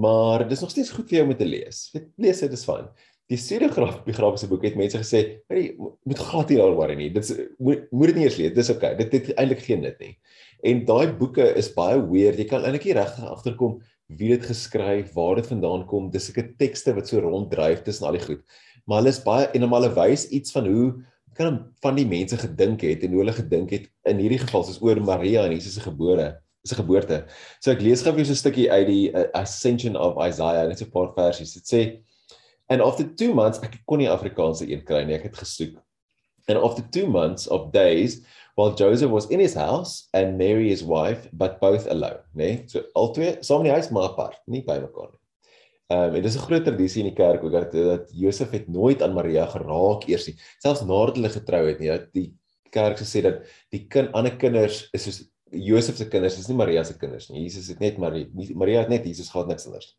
maar 0.00 0.48
dis 0.48 0.60
nog 0.60 0.70
steeds 0.70 0.90
goed 0.94 1.08
vir 1.08 1.18
jou 1.18 1.28
om 1.28 1.36
te 1.36 1.44
lees. 1.44 1.90
Weet 1.92 2.06
lees 2.16 2.40
dit 2.40 2.52
is 2.52 2.64
fyn. 2.64 2.86
Die 3.30 3.36
pseudepigrafiese 3.38 4.48
boeke 4.48 4.66
het 4.70 4.76
mense 4.78 4.98
gesê 4.98 5.42
hey 5.50 5.74
moet 5.78 6.18
glad 6.18 6.50
nie 6.50 6.58
daaroor 6.58 6.94
nie. 6.96 7.10
Dit 7.14 7.30
moet 7.58 7.86
moet 7.92 8.10
dit 8.10 8.16
nie 8.16 8.24
eers 8.26 8.38
lees. 8.40 8.54
Dis 8.54 8.70
okay 8.74 8.96
dit 8.98 9.12
het 9.12 9.34
eintlik 9.36 9.62
geen 9.66 9.84
nut 9.86 9.98
nie 10.02 10.16
en 10.62 10.84
daai 10.88 11.12
boeke 11.20 11.46
is 11.56 11.70
baie 11.74 12.00
weird 12.12 12.38
jy 12.38 12.48
kan 12.50 12.64
eintlik 12.64 12.88
nie 12.88 12.98
regtig 12.98 13.30
agterkom 13.30 13.78
wie 14.20 14.32
dit 14.34 14.44
geskryf 14.44 15.14
waar 15.14 15.36
dit 15.38 15.46
vandaan 15.46 15.86
kom 15.86 16.10
dis 16.10 16.26
seker 16.30 16.50
tekste 16.58 16.94
wat 16.96 17.08
so 17.08 17.20
ronddryf 17.20 17.84
tussen 17.86 18.08
al 18.08 18.18
die 18.18 18.26
goed 18.26 18.42
maar 18.86 19.00
hulle 19.00 19.14
is 19.14 19.22
baie 19.24 19.48
en 19.54 19.68
hulle 19.68 19.94
wys 19.96 20.28
iets 20.34 20.52
van 20.56 20.66
hoe 20.66 20.90
kan 21.38 21.58
van 21.80 21.96
die 21.96 22.06
mense 22.08 22.36
gedink 22.36 22.82
het 22.84 23.04
en 23.06 23.14
hoe 23.14 23.22
hulle 23.22 23.36
gedink 23.36 23.70
het 23.70 23.90
in 24.10 24.20
hierdie 24.20 24.40
geval 24.42 24.64
soos 24.66 24.80
oor 24.84 25.00
Maria 25.00 25.44
en 25.46 25.54
Jesus 25.54 25.78
se 25.78 25.84
gebore 25.84 26.32
se 26.62 26.76
geboorte. 26.76 27.24
So 27.60 27.72
ek 27.72 27.80
lees 27.84 28.02
gou 28.04 28.12
vir 28.12 28.22
julle 28.22 28.34
so 28.34 28.36
'n 28.36 28.42
stukkie 28.42 28.68
uit 28.70 28.86
die 28.86 29.04
uh, 29.16 29.28
Ascension 29.34 29.96
of 29.96 30.18
Isaiah 30.20 30.66
net 30.68 30.78
so 30.78 30.84
'n 30.84 30.92
paar 30.92 31.12
versies. 31.16 31.54
Dit 31.54 31.64
sê 31.64 31.80
and 32.68 32.82
after 32.82 33.04
2 33.04 33.34
months 33.34 33.62
ek 33.62 33.80
kon 33.86 33.98
nie 33.98 34.08
Afrikaanse 34.08 34.68
een 34.68 34.84
kry 34.84 35.04
nie, 35.04 35.14
ek 35.14 35.30
het 35.30 35.36
gesoek. 35.36 35.80
And 36.48 36.58
after 36.58 36.84
2 36.84 37.08
months 37.08 37.48
of 37.48 37.72
days 37.72 38.20
while 38.56 38.74
Joseph 38.74 39.10
was 39.10 39.30
in 39.30 39.40
his 39.40 39.54
house 39.54 40.08
and 40.12 40.38
Mary 40.38 40.68
his 40.68 40.82
wife 40.82 41.28
but 41.32 41.60
both 41.60 41.86
alone, 41.86 42.20
né? 42.34 42.44
Nee? 42.44 42.64
So 42.66 42.84
albei 42.94 43.38
saam 43.44 43.64
in 43.64 43.70
die 43.70 43.76
huis 43.76 43.90
maar 43.90 44.10
apart, 44.10 44.38
nie 44.46 44.62
by 44.66 44.80
mekaar 44.82 45.10
nie. 45.12 45.20
Ehm 45.90 46.10
um, 46.10 46.14
en 46.14 46.22
dis 46.22 46.36
'n 46.36 46.46
groot 46.46 46.64
tradisie 46.64 47.02
in 47.02 47.08
die 47.10 47.16
kerk 47.18 47.42
ook 47.44 47.52
dat 47.52 47.72
dat 47.72 48.10
Josef 48.14 48.50
het 48.50 48.68
nooit 48.68 49.02
aan 49.02 49.14
Maria 49.14 49.46
geraak 49.46 50.06
eers 50.06 50.26
nie, 50.28 50.36
selfs 50.62 50.84
nadat 50.86 51.16
hulle 51.18 51.30
getrou 51.34 51.66
het 51.66 51.80
nie. 51.80 51.90
Dat 51.90 52.12
die 52.14 52.28
kerk 52.70 52.98
gesê 52.98 53.22
dat 53.22 53.42
die 53.74 53.86
kind 53.88 54.12
ander 54.14 54.36
kinders 54.36 54.88
is 54.94 55.02
soos 55.02 55.24
Josef 55.50 55.96
se 55.96 56.06
kinders, 56.08 56.38
is 56.38 56.46
nie 56.48 56.56
Maria 56.56 56.84
se 56.84 56.94
kinders 56.98 57.28
nie. 57.30 57.42
Jesus 57.42 57.68
het 57.68 57.80
net 57.80 57.98
Maria 57.98 58.26
Maria 58.54 58.84
het 58.84 58.88
net 58.88 59.04
Jesus 59.04 59.30
gehad 59.30 59.48
niks 59.48 59.66
anders. 59.66 59.96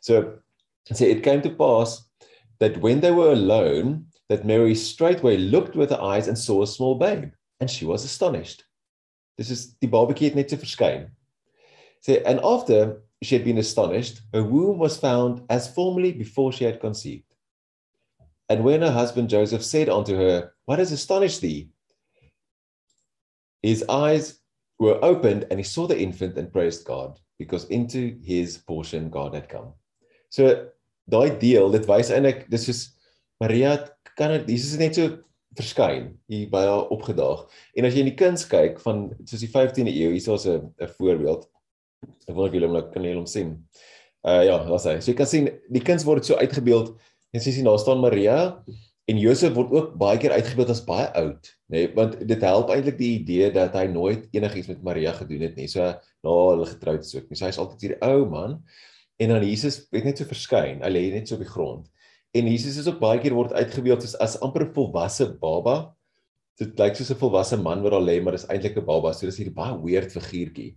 So 0.00 0.42
sê 0.90 1.06
it 1.06 1.22
came 1.22 1.40
to 1.42 1.54
pass 1.54 2.10
that 2.58 2.80
when 2.82 3.00
they 3.00 3.12
were 3.12 3.30
alone 3.32 4.06
that 4.28 4.44
Mary 4.44 4.74
straightway 4.74 5.36
looked 5.36 5.76
with 5.76 5.90
her 5.90 6.02
eyes 6.02 6.26
and 6.26 6.36
saw 6.36 6.62
a 6.62 6.66
small 6.66 6.98
babe 6.98 7.30
and 7.62 7.70
she 7.70 7.84
was 7.84 8.04
astonished. 8.04 8.64
This 9.38 9.48
is 9.48 9.76
the 9.78 9.86
babatjie 9.86 10.26
het 10.26 10.34
net 10.34 10.50
so 10.50 10.56
verskyn. 10.58 11.06
Sê 12.02 12.18
and 12.26 12.40
after 12.42 13.04
she 13.22 13.36
had 13.36 13.44
been 13.44 13.62
astonished, 13.62 14.20
her 14.34 14.42
womb 14.42 14.78
was 14.78 14.98
found 14.98 15.44
as 15.48 15.72
formerly 15.72 16.10
before 16.10 16.50
she 16.50 16.64
had 16.64 16.80
conceived. 16.80 17.30
And 18.48 18.64
when 18.64 18.82
her 18.82 18.90
husband 18.90 19.30
Joseph 19.30 19.62
said 19.62 19.88
unto 19.88 20.16
her, 20.16 20.52
What 20.66 20.80
has 20.80 20.90
astonished 20.90 21.40
thee? 21.40 21.70
His 23.62 23.84
eyes 23.88 24.40
were 24.80 24.98
opened 25.00 25.46
and 25.48 25.60
he 25.60 25.64
saw 25.64 25.86
the 25.86 25.98
infant 25.98 26.36
and 26.36 26.52
praised 26.52 26.84
God 26.84 27.20
because 27.38 27.66
into 27.66 28.18
his 28.24 28.58
portion 28.58 29.08
God 29.08 29.34
had 29.34 29.48
come. 29.48 29.72
So 30.30 30.66
daai 31.06 31.38
deel, 31.38 31.70
dit 31.70 31.86
wys 31.86 32.10
eintlik 32.10 32.48
dis 32.50 32.66
soos 32.66 32.88
Maria 33.38 33.76
kan 34.18 34.34
dit 34.34 34.50
Jesus 34.50 34.74
het 34.74 34.82
net 34.82 34.98
so 34.98 35.22
verskyn 35.58 36.12
hier 36.30 36.50
by 36.52 36.62
haar 36.66 36.92
opgedaag. 36.94 37.46
En 37.76 37.88
as 37.88 37.96
jy 37.96 38.04
in 38.04 38.10
die 38.10 38.18
kuns 38.18 38.46
kyk 38.48 38.80
van 38.84 39.08
soos 39.24 39.42
die 39.42 39.50
15de 39.52 39.92
eeu, 39.92 40.12
hier 40.14 40.34
is 40.36 40.46
'n 40.46 40.72
'n 40.80 40.92
voorbeeld. 40.98 41.48
Ek 42.28 42.34
wil 42.34 42.44
net 42.44 42.54
julle 42.54 42.68
nou 42.72 42.82
kan 42.90 43.02
julle 43.02 43.20
hom 43.20 43.26
sien. 43.26 43.58
Uh 44.26 44.42
ja, 44.46 44.58
daar's 44.64 44.84
hy. 44.84 45.00
So 45.00 45.10
jy 45.10 45.16
kan 45.18 45.26
sien 45.26 45.50
die 45.70 45.82
kuns 45.82 46.04
word 46.04 46.24
so 46.24 46.34
uitgebeeld 46.34 46.94
en 47.32 47.40
jy 47.40 47.52
sien 47.52 47.64
daar 47.64 47.78
staan 47.78 48.00
Maria 48.00 48.62
en 49.10 49.18
Josef 49.18 49.54
word 49.56 49.72
ook 49.74 49.94
baie 49.98 50.18
keer 50.18 50.34
uitgebeeld 50.36 50.70
as 50.70 50.84
baie 50.86 51.08
oud, 51.18 51.48
nê, 51.72 51.82
nee, 51.82 51.88
want 51.96 52.14
dit 52.28 52.44
help 52.46 52.70
eintlik 52.70 52.98
die 53.00 53.10
idee 53.18 53.50
dat 53.54 53.74
hy 53.74 53.88
nooit 53.90 54.28
enigiets 54.30 54.70
met 54.70 54.84
Maria 54.86 55.12
gedoen 55.16 55.42
het 55.48 55.58
nie. 55.58 55.66
So 55.68 55.82
na 55.82 55.96
nou, 56.22 56.36
hulle 56.52 56.68
getroud 56.70 57.02
is 57.02 57.14
ook 57.16 57.26
nie. 57.28 57.38
So 57.38 57.48
hy's 57.48 57.58
altyd 57.58 57.86
hierdie 57.86 58.00
ou 58.06 58.28
man 58.30 58.60
en 59.22 59.34
dan 59.34 59.44
Jesus 59.46 59.82
het 59.92 60.06
net 60.06 60.22
so 60.22 60.30
verskyn. 60.30 60.82
Hy 60.84 60.90
lê 60.92 61.02
net 61.12 61.28
so 61.28 61.38
op 61.38 61.42
die 61.42 61.50
grond. 61.50 61.90
En 62.32 62.48
Jesus 62.48 62.78
is 62.80 62.88
ook 62.88 63.00
baie 63.00 63.20
keer 63.20 63.34
word 63.36 63.52
uitgebeeld 63.52 64.04
as 64.06 64.14
as 64.16 64.38
amper 64.40 64.64
'n 64.64 64.72
volwasse 64.72 65.26
baba. 65.40 65.94
Dit 66.56 66.78
lyk 66.78 66.96
soos 66.96 67.10
'n 67.12 67.20
volwasse 67.20 67.56
man 67.56 67.82
wat 67.82 67.92
daar 67.92 68.00
lê, 68.08 68.22
maar 68.22 68.32
dis 68.32 68.48
eintlik 68.48 68.76
'n 68.76 68.84
baba. 68.84 69.12
So 69.12 69.26
dis 69.26 69.36
hierdie 69.36 69.54
baie 69.54 69.76
weird 69.82 70.12
figuurtjie. 70.12 70.76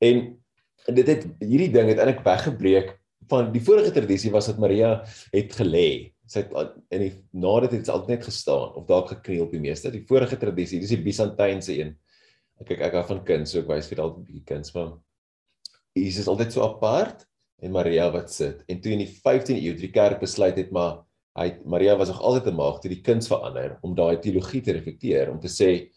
En 0.00 0.38
dit 0.86 1.06
het 1.06 1.26
hierdie 1.40 1.72
ding 1.72 1.88
het 1.88 1.98
eintlik 1.98 2.24
weggebreek 2.24 2.98
van 3.28 3.52
die 3.52 3.62
vorige 3.62 3.90
tradisie 3.90 4.30
was 4.30 4.46
dat 4.46 4.58
Maria 4.58 5.04
het 5.32 5.52
gelê. 5.56 6.12
Sy 6.26 6.44
het 6.44 6.74
in 6.90 7.00
die 7.00 7.12
nadat 7.32 7.72
het 7.72 7.86
sy 7.86 7.92
altyd 7.92 8.08
net 8.08 8.24
gestaan 8.24 8.74
of 8.74 8.86
dalk 8.86 9.08
gekniel 9.08 9.44
op 9.44 9.52
die 9.52 9.60
meeste. 9.60 9.90
Die 9.90 10.06
vorige 10.06 10.36
tradisie, 10.36 10.80
dis 10.80 10.94
die 10.94 11.02
Byzantynse 11.02 11.74
een. 11.78 11.96
Ek 12.60 12.66
kyk 12.66 12.80
ek 12.80 12.92
hou 12.92 13.04
van 13.08 13.24
kuns, 13.24 13.50
so 13.50 13.58
ek 13.60 13.68
wys 13.68 13.88
vir 13.88 14.00
altyd 14.00 14.20
'n 14.20 14.26
bietjie 14.28 14.44
kuns, 14.46 14.74
maar 14.74 14.94
Jesus 15.94 16.20
is 16.20 16.28
altyd 16.28 16.52
so 16.52 16.62
apart 16.62 17.26
en 17.62 17.72
Maria 17.72 18.10
wat 18.12 18.32
sit. 18.32 18.62
En 18.68 18.80
toe 18.80 18.92
in 18.92 19.04
die 19.04 19.10
15de 19.10 19.60
eeu 19.60 19.74
die 19.78 19.92
kerk 19.94 20.20
besluit 20.20 20.56
het 20.60 20.72
maar 20.74 21.02
hy 21.38 21.48
Maria 21.66 21.96
was 21.98 22.08
nog 22.08 22.20
altyd 22.22 22.52
'n 22.52 22.56
maagd, 22.56 22.82
toe 22.82 22.90
die 22.90 23.02
kuns 23.02 23.28
verander 23.28 23.78
om 23.82 23.94
daai 23.94 24.18
teologie 24.18 24.60
te 24.62 24.72
reflekteer 24.72 25.30
om 25.30 25.40
te 25.40 25.48
sê 25.48 25.90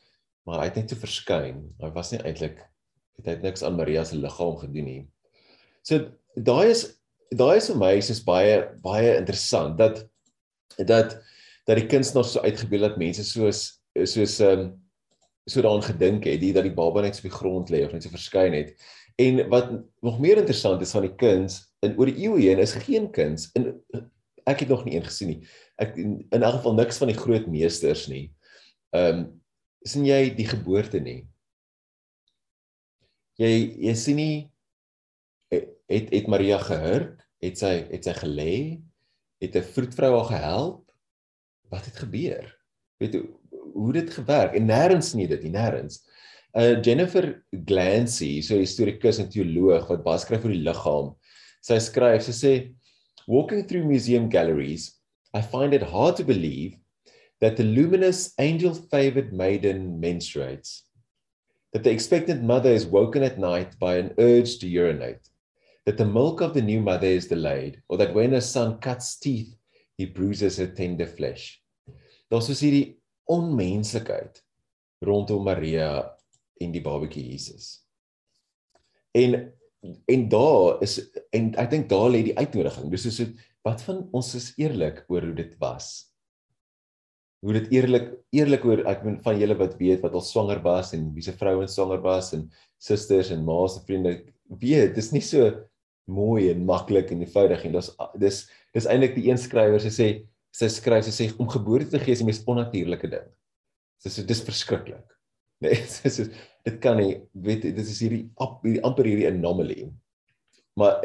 maar 0.45 0.59
hy 0.59 0.65
het 0.65 0.75
net 0.75 0.87
te 0.87 0.95
verskyn. 0.95 1.75
Hy 1.81 1.89
was 1.91 2.11
nie 2.11 2.21
eintlik 2.23 2.63
het 3.17 3.25
hy 3.25 3.35
niks 3.41 3.63
aan 3.63 3.75
Maria 3.75 4.03
se 4.05 4.15
liggaam 4.15 4.57
gedoen 4.57 4.85
nie. 4.85 5.07
So 5.83 6.11
daai 6.35 6.69
is 6.71 6.85
daai 7.33 7.57
is 7.57 7.69
vir 7.71 7.79
my 7.81 7.93
is 7.97 8.23
baie 8.23 8.59
baie 8.83 9.17
interessant 9.17 9.77
dat 9.77 10.05
dat 10.77 11.17
dat 11.67 11.75
die 11.81 11.87
kunstenaars 11.87 12.31
so 12.31 12.43
uitgebeeld 12.45 12.81
dat 12.81 12.97
mense 13.01 13.23
soos 13.23 13.81
soos 14.05 14.39
um, 14.39 14.69
so 15.47 15.61
daaraan 15.61 15.83
gedink 15.83 16.27
het, 16.27 16.39
die 16.41 16.53
dat 16.53 16.63
die 16.67 16.75
baba 16.75 17.01
net 17.01 17.17
op 17.17 17.27
die 17.27 17.33
grond 17.33 17.71
lê 17.71 17.83
of 17.85 17.93
net 17.95 18.03
so 18.03 18.13
verskyn 18.13 18.55
het. 18.55 18.75
En 19.17 19.41
wat 19.49 19.71
nog 20.05 20.19
meer 20.21 20.37
interessant 20.37 20.81
is 20.81 20.93
van 20.93 21.07
die 21.07 21.15
kuns 21.17 21.63
in 21.85 21.97
oor 21.97 22.09
die 22.09 22.25
eeue 22.25 22.43
heen 22.43 22.61
is 22.61 22.75
geen 22.85 23.09
kuns 23.13 23.49
in 23.57 23.71
ek 24.47 24.63
het 24.63 24.69
nog 24.71 24.85
nie 24.85 24.95
een 24.95 25.03
gesien 25.03 25.33
nie. 25.33 25.41
Ek 25.81 25.97
in, 25.99 26.19
in 26.31 26.43
elk 26.45 26.61
geval 26.61 26.77
niks 26.77 26.99
van 27.01 27.11
die 27.11 27.17
groot 27.17 27.49
meesters 27.51 28.05
nie. 28.11 28.29
Ehm 28.95 29.23
um, 29.23 29.25
sien 29.87 30.03
jy 30.07 30.33
die 30.35 30.47
geboorte 30.47 30.99
nie? 30.99 31.21
Jy 33.39 33.51
jy 33.87 33.93
sien 33.95 34.17
nie 34.19 34.37
het 35.53 36.09
het 36.11 36.27
Maria 36.27 36.57
gehurk? 36.59 37.21
Het 37.43 37.59
sy 37.59 37.73
het 37.91 38.07
sy 38.07 38.15
gelê? 38.17 38.55
Het 39.41 39.55
'n 39.55 39.69
vroedvrou 39.73 40.11
haar 40.17 40.31
gehelp? 40.31 40.91
Wat 41.69 41.85
het 41.85 41.99
gebeur? 42.03 42.47
Weet 42.97 43.13
jy 43.13 43.23
hoe 43.73 43.93
dit 43.93 44.09
gewerk? 44.09 44.55
En 44.57 44.65
nêrens 44.67 45.13
nie 45.13 45.27
dit 45.27 45.43
nie, 45.43 45.53
nêrens. 45.53 46.01
Uh 46.57 46.81
Jennifer 46.81 47.43
Glancy, 47.53 48.41
so 48.41 48.55
'n 48.55 48.65
historikus 48.65 49.19
en 49.21 49.29
teoloog 49.29 49.91
wat 49.91 50.03
baie 50.03 50.17
skryf 50.17 50.41
oor 50.41 50.53
die 50.55 50.65
liggaam. 50.65 51.11
Sy 51.61 51.77
skryf, 51.77 52.23
sy 52.25 52.33
sê 52.33 52.53
walking 53.27 53.61
through 53.67 53.85
museum 53.85 54.25
galleries, 54.27 54.97
I 55.35 55.41
find 55.41 55.75
it 55.75 55.83
hard 55.93 56.15
to 56.17 56.23
believe 56.23 56.73
that 57.41 57.57
the 57.57 57.63
luminous 57.63 58.33
angel-favored 58.39 59.33
maiden 59.33 60.01
menstruates. 60.01 60.81
That 61.73 61.83
the 61.83 61.91
expectant 61.91 62.41
mother 62.41 62.71
is 62.71 62.87
woken 62.87 63.21
at 63.21 63.37
night 63.37 63.77
by 63.77 63.97
an 63.97 64.15
urge 64.17 64.57
to 64.57 64.67
urinate. 64.67 65.29
That 65.85 65.97
the 65.97 66.09
milk 66.09 66.41
of 66.41 66.55
the 66.55 66.61
new 66.63 66.81
mother 66.81 67.05
is 67.05 67.27
delayed 67.27 67.83
or 67.87 67.97
that 67.97 68.15
when 68.15 68.31
her 68.31 68.41
son 68.41 68.79
cuts 68.79 69.19
teeth, 69.19 69.53
he 69.95 70.05
bruises 70.05 70.57
her 70.57 70.65
tender 70.65 71.05
flesh. 71.05 71.61
Daar's 72.31 72.47
so 72.47 72.53
hierdie 72.53 72.97
onmenslikheid 73.29 74.41
rondom 75.05 75.43
Maria 75.43 76.16
en 76.63 76.73
die 76.73 76.83
babatjie 76.83 77.25
Jesus. 77.33 77.77
En 79.17 79.53
en 80.09 80.23
daar 80.29 80.81
is 80.83 80.97
en 81.35 81.51
ek 81.61 81.69
dink 81.71 81.85
daar 81.89 82.09
lê 82.11 82.23
die 82.25 82.37
uitnodiging. 82.37 82.89
Dis 82.91 83.05
soos 83.05 83.29
wat 83.65 83.83
van 83.85 84.01
ons 84.15 84.33
is 84.35 84.51
eerlik 84.59 85.03
oor 85.11 85.25
hoe 85.27 85.35
dit 85.37 85.53
was. 85.61 86.09
Hoe 87.45 87.53
dit 87.59 87.69
eerlik 87.77 88.09
eerlik 88.35 88.65
oor 88.65 88.81
ek 88.89 89.03
bedoel 89.03 89.19
van 89.27 89.39
julle 89.39 89.57
wat 89.59 89.77
weet 89.79 90.01
wat 90.03 90.17
al 90.17 90.25
swanger 90.25 90.61
was 90.65 90.93
en 90.97 91.11
wie 91.15 91.23
se 91.23 91.35
vrouens 91.37 91.77
swanger 91.77 92.01
was 92.03 92.33
en 92.35 92.47
susters 92.81 93.29
en 93.31 93.45
ma's 93.45 93.77
en 93.77 93.85
vriende 93.85 94.15
weet 94.61 94.95
dis 94.97 95.11
nie 95.13 95.23
so 95.23 95.51
mooi 96.09 96.49
en 96.49 96.65
maklik 96.65 97.11
en 97.13 97.21
eenvoudig 97.21 97.67
en 97.67 97.77
dis 97.77 97.91
dis 98.23 98.41
dis 98.73 98.89
eintlik 98.89 99.15
die 99.17 99.27
een 99.29 99.39
skrywer 99.41 99.83
sê 99.83 100.09
sy 100.57 100.69
skryf 100.73 101.05
sy 101.05 101.13
sê 101.13 101.27
om 101.37 101.49
geboorte 101.51 101.91
te 101.93 102.01
gee 102.01 102.15
is 102.15 102.23
die 102.23 102.27
mees 102.27 102.41
onnatuurlike 102.49 103.11
ding. 103.11 103.29
Dis 104.03 104.17
dis 104.25 104.43
verskriklik. 104.45 105.05
Nee, 105.63 105.73
is 105.73 106.17
dit 106.67 106.75
kan 106.83 106.99
nie 106.99 107.15
weet 107.33 107.63
dit 107.65 107.79
is 107.81 108.01
hierdie 108.03 108.27
hierdie 108.61 108.83
amper 108.85 109.07
hierdie 109.09 109.29
anomaly. 109.29 109.87
Maar 110.77 111.01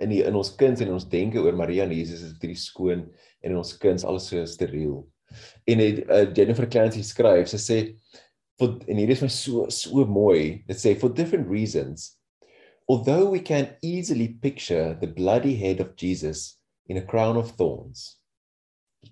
in 0.00 0.14
die 0.14 0.22
in 0.24 0.38
ons 0.38 0.54
kuns 0.56 0.80
en 0.80 0.94
ons 0.94 1.04
denke 1.12 1.42
oor 1.42 1.56
Maria 1.58 1.84
en 1.84 1.92
Jesus 1.92 2.22
is 2.22 2.32
dit 2.38 2.46
hierdie 2.46 2.62
skoon 2.62 3.02
en 3.44 3.52
in 3.52 3.60
ons 3.60 3.74
kuns 3.82 4.06
alles 4.08 4.30
so 4.30 4.40
steriel. 4.48 5.02
En 5.68 5.82
het, 5.82 6.00
uh, 6.06 6.24
Jennifer 6.32 6.68
Clancy 6.70 7.02
skryf, 7.04 7.50
sy 7.50 7.60
sê 7.60 7.78
for 8.56 8.78
en 8.88 9.02
hier 9.02 9.12
is 9.12 9.20
my 9.20 9.28
so 9.28 9.66
so 9.68 10.06
mooi. 10.08 10.62
Dit 10.70 10.80
sê 10.80 10.94
for 10.96 11.12
different 11.12 11.50
reasons 11.52 12.14
although 12.88 13.28
we 13.30 13.40
can 13.40 13.76
easily 13.82 14.28
picture 14.28 14.96
the 15.00 15.06
bloody 15.06 15.56
head 15.56 15.80
of 15.80 15.96
Jesus 15.96 16.58
in 16.86 16.98
a 16.98 17.02
crown 17.02 17.36
of 17.36 17.56
thorns. 17.56 18.18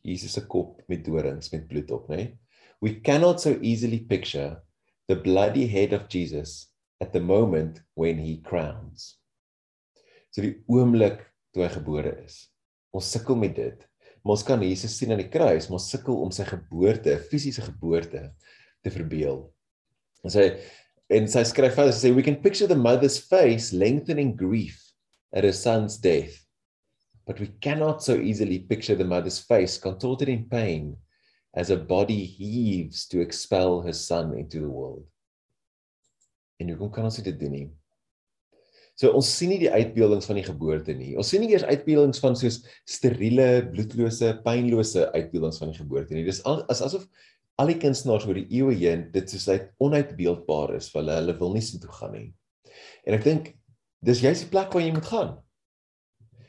Jesus 0.05 0.33
se 0.33 0.41
kop 0.41 0.81
met 0.89 1.05
dorings 1.05 1.51
met 1.53 1.69
bloed 1.69 1.91
op, 1.91 2.09
né? 2.09 2.17
Nee? 2.17 2.39
We 2.83 2.99
cannot 2.99 3.41
so 3.41 3.57
easily 3.63 4.01
picture 4.01 4.61
the 5.07 5.15
bloody 5.15 5.69
head 5.69 5.93
of 5.93 6.09
Jesus 6.09 6.67
at 7.01 7.13
the 7.13 7.21
moment 7.21 7.81
when 7.95 8.19
he 8.19 8.43
crowns. 8.43 9.19
So 10.35 10.43
die 10.43 10.57
oomblik 10.67 11.21
toe 11.55 11.63
hy 11.63 11.69
gebore 11.77 12.11
is. 12.25 12.49
Ons 12.91 13.13
sukkel 13.15 13.39
met 13.39 13.55
dit. 13.55 13.85
Maar 14.23 14.35
ons 14.35 14.43
kan 14.47 14.65
Jesus 14.67 14.97
sien 14.99 15.15
aan 15.15 15.23
die 15.23 15.31
kruis, 15.31 15.69
maar 15.69 15.79
ons 15.79 15.87
sukkel 15.95 16.19
om 16.25 16.33
sy 16.35 16.47
geboorte, 16.49 17.15
fisiese 17.31 17.63
geboorte 17.63 18.25
te 18.83 18.95
verbeel. 18.95 19.45
En 20.27 20.35
sy 20.35 20.49
en 21.13 21.31
sy 21.31 21.45
skryf 21.47 21.79
verder 21.79 21.95
sê 21.95 22.11
we 22.11 22.25
can 22.27 22.41
picture 22.43 22.67
the 22.67 22.79
mother's 22.79 23.21
face 23.21 23.71
lengthening 23.71 24.35
grief 24.35 24.81
at 25.31 25.47
her 25.47 25.55
son's 25.55 26.01
death. 26.03 26.35
But 27.31 27.39
we 27.39 27.53
cannot 27.63 28.03
so 28.03 28.19
easily 28.19 28.59
picture 28.59 28.99
the 28.99 29.07
mother's 29.07 29.39
face 29.39 29.79
contorted 29.79 30.33
in 30.33 30.49
pain 30.51 30.97
as 31.55 31.71
a 31.71 31.77
body 31.77 32.25
heaves 32.25 33.07
to 33.09 33.21
expel 33.21 33.83
her 33.83 33.93
son 33.93 34.37
into 34.39 34.61
the 34.61 34.69
world. 34.69 35.07
En 36.57 36.71
hoe 36.71 36.91
kan 36.91 37.05
ons 37.05 37.21
dit 37.21 37.39
doen 37.39 37.53
nie? 37.53 37.69
So 38.97 39.11
ons 39.17 39.29
sien 39.29 39.51
nie 39.53 39.61
die 39.63 39.73
uitbeeldings 39.73 40.29
van 40.29 40.39
die 40.39 40.47
geboorte 40.47 40.95
nie. 40.97 41.15
Ons 41.19 41.33
sien 41.33 41.43
nie 41.43 41.51
eers 41.53 41.65
uitbeeldings 41.67 42.21
van 42.23 42.37
soos 42.39 42.61
steriele, 42.89 43.65
bloedlose, 43.73 44.35
pynlose 44.45 45.09
uitbeeldings 45.17 45.61
van 45.63 45.73
die 45.73 45.81
geboorte 45.81 46.17
nie. 46.17 46.25
Dis 46.29 46.43
al, 46.49 46.63
as 46.73 46.85
asof 46.85 47.07
al 47.61 47.73
die 47.73 47.79
kunstenaars 47.83 48.27
oor 48.29 48.39
die 48.39 48.49
eeue 48.61 48.77
heen 48.79 49.07
dit 49.15 49.33
soos 49.33 49.49
uit 49.51 49.69
onuitbeeldbaar 49.83 50.77
is 50.79 50.91
vir 50.93 51.03
hulle. 51.03 51.19
Hulle 51.21 51.37
wil 51.41 51.57
nie 51.57 51.65
sin 51.65 51.83
toe 51.83 51.93
gaan 51.93 52.17
nie. 52.17 52.29
En 53.09 53.17
ek 53.19 53.27
dink 53.27 53.55
dis 54.07 54.23
juist 54.25 54.47
die 54.47 54.53
plek 54.53 54.73
waar 54.73 54.85
jy 54.85 54.93
moet 54.95 55.09
gaan. 55.09 55.33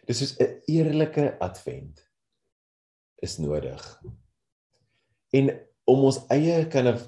Dis 0.07 0.19
soos 0.19 0.35
'n 0.39 0.59
eerlike 0.67 1.31
advent 1.39 2.03
is 3.23 3.39
nodig 3.39 3.81
en 5.33 5.51
om 5.89 6.05
ons 6.09 6.21
eie 6.33 6.63
kind 6.71 6.93
of 6.93 7.03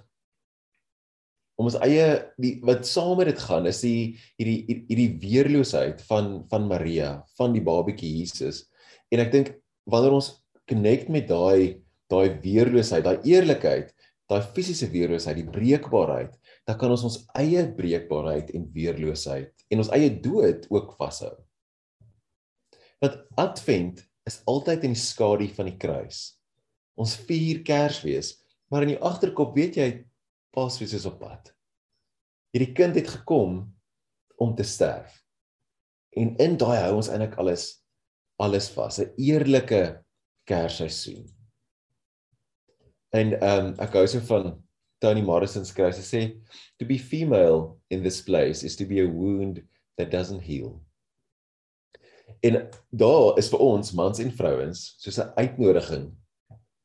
om 1.55 1.69
ons 1.69 1.77
eie 1.85 2.07
die 2.41 2.57
wat 2.67 2.83
saam 2.87 3.15
met 3.19 3.29
dit 3.31 3.39
gaan 3.39 3.67
is 3.69 3.79
die 3.85 4.15
hierdie 4.35 4.81
hierdie 4.89 5.11
weerloosheid 5.21 6.01
van 6.09 6.41
van 6.51 6.67
Maria, 6.67 7.11
van 7.39 7.55
die 7.55 7.63
babatjie 7.63 8.11
Jesus. 8.19 8.65
En 9.13 9.23
ek 9.23 9.31
dink 9.31 9.53
wanneer 9.87 10.17
ons 10.17 10.33
connect 10.67 11.11
met 11.13 11.29
daai 11.29 11.81
daai 12.11 12.37
weerloosheid, 12.43 13.05
daai 13.05 13.23
eerlikheid, 13.25 13.89
daai 14.29 14.43
fisiese 14.53 14.89
weerloosheid, 14.91 15.39
die 15.39 15.49
breekbaarheid, 15.49 16.35
dan 16.67 16.77
kan 16.77 16.91
ons 16.93 17.05
ons 17.07 17.21
eie 17.39 17.63
breekbaarheid 17.77 18.51
en 18.57 18.67
weerloosheid 18.75 19.65
en 19.71 19.81
ons 19.81 19.91
eie 19.95 20.11
dood 20.21 20.67
ook 20.73 20.93
vashou. 20.99 21.33
Want 23.01 23.21
Advent 23.41 24.03
is 24.27 24.41
altyd 24.49 24.85
in 24.85 24.95
die 24.95 25.01
skadu 25.01 25.47
van 25.55 25.69
die 25.69 25.79
kruis. 25.81 26.34
Ons 26.95 27.15
vier 27.27 27.61
Kersfees, 27.67 28.33
maar 28.71 28.85
in 28.85 28.95
die 28.95 29.01
agterkop 29.03 29.55
weet 29.55 29.79
jy 29.79 29.89
Paasfees 30.55 30.95
is 30.95 31.05
op 31.09 31.19
pad. 31.19 31.51
Hierdie 32.55 32.71
kind 32.75 32.95
het 32.95 33.09
gekom 33.11 33.65
om 34.39 34.53
te 34.55 34.63
sterf. 34.63 35.11
En 36.15 36.31
in 36.39 36.55
daai 36.59 36.77
hou 36.85 36.95
ons 37.01 37.11
eintlik 37.11 37.35
alles 37.41 37.73
alles 38.39 38.67
vas, 38.75 38.99
'n 38.99 39.13
eerlike 39.17 40.03
Kersseisoen. 40.43 41.23
En 43.15 43.33
ehm 43.39 43.65
um, 43.65 43.75
ek 43.79 43.93
hou 43.95 44.07
so 44.07 44.19
van 44.19 44.63
Tony 44.99 45.21
Morrison 45.21 45.65
skryf, 45.65 45.95
hy 45.95 46.03
sê 46.03 46.21
to 46.77 46.85
be 46.85 46.97
female 46.97 47.79
in 47.89 48.03
this 48.03 48.21
place 48.21 48.65
is 48.65 48.75
to 48.75 48.85
be 48.85 48.99
a 48.99 49.07
wound 49.07 49.61
that 49.97 50.11
doesn't 50.11 50.43
heal. 50.43 50.81
En 52.43 52.69
daar 52.91 53.37
is 53.37 53.49
vir 53.49 53.59
ons 53.59 53.91
mans 53.91 54.19
en 54.19 54.31
vrouens 54.31 54.95
soos 54.99 55.19
'n 55.19 55.31
uitnodiging 55.35 56.11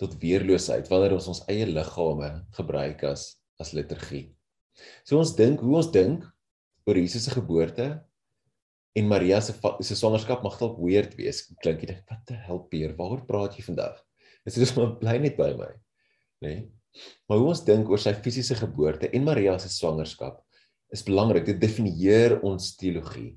tot 0.00 0.16
weerloosheid 0.22 0.88
wanneer 0.88 1.14
ons 1.18 1.28
ons 1.28 1.42
eie 1.52 1.66
liggame 1.68 2.32
gebruik 2.56 3.04
as 3.10 3.34
as 3.60 3.74
liturgie. 3.76 4.30
So 5.04 5.20
ons 5.20 5.34
dink 5.36 5.60
hoe 5.60 5.74
ons 5.82 5.90
dink 5.92 6.24
oor 6.88 6.96
Jesus 6.96 7.26
se 7.28 7.34
geboorte 7.34 7.90
en 8.96 9.10
Maria 9.10 9.40
se 9.44 9.52
se 9.84 9.96
swangerskap 9.98 10.42
mag 10.44 10.56
dalk 10.58 10.78
weird 10.80 11.12
wees. 11.18 11.44
Klink 11.60 11.84
dit 11.84 12.00
wat 12.08 12.24
te 12.26 12.38
help 12.48 12.72
hier? 12.72 12.96
Waaroor 12.96 13.26
praat 13.28 13.58
jy 13.58 13.66
vandag? 13.66 14.00
Dis 14.48 14.56
is 14.56 14.72
maar 14.78 14.96
bly 14.98 15.18
net 15.20 15.36
by 15.36 15.52
my. 15.58 15.72
Nê? 16.40 16.54
Nee? 16.54 16.60
Maar 17.28 17.38
hoe 17.38 17.52
ons 17.52 17.62
dink 17.66 17.90
oor 17.92 18.00
sy 18.02 18.12
fisiese 18.24 18.56
geboorte 18.58 19.10
en 19.14 19.26
Maria 19.28 19.54
se 19.62 19.70
swangerskap 19.70 20.40
is 20.90 21.04
belangrik. 21.06 21.46
Dit 21.46 21.60
definieer 21.62 22.40
ons 22.46 22.72
teologie. 22.80 23.36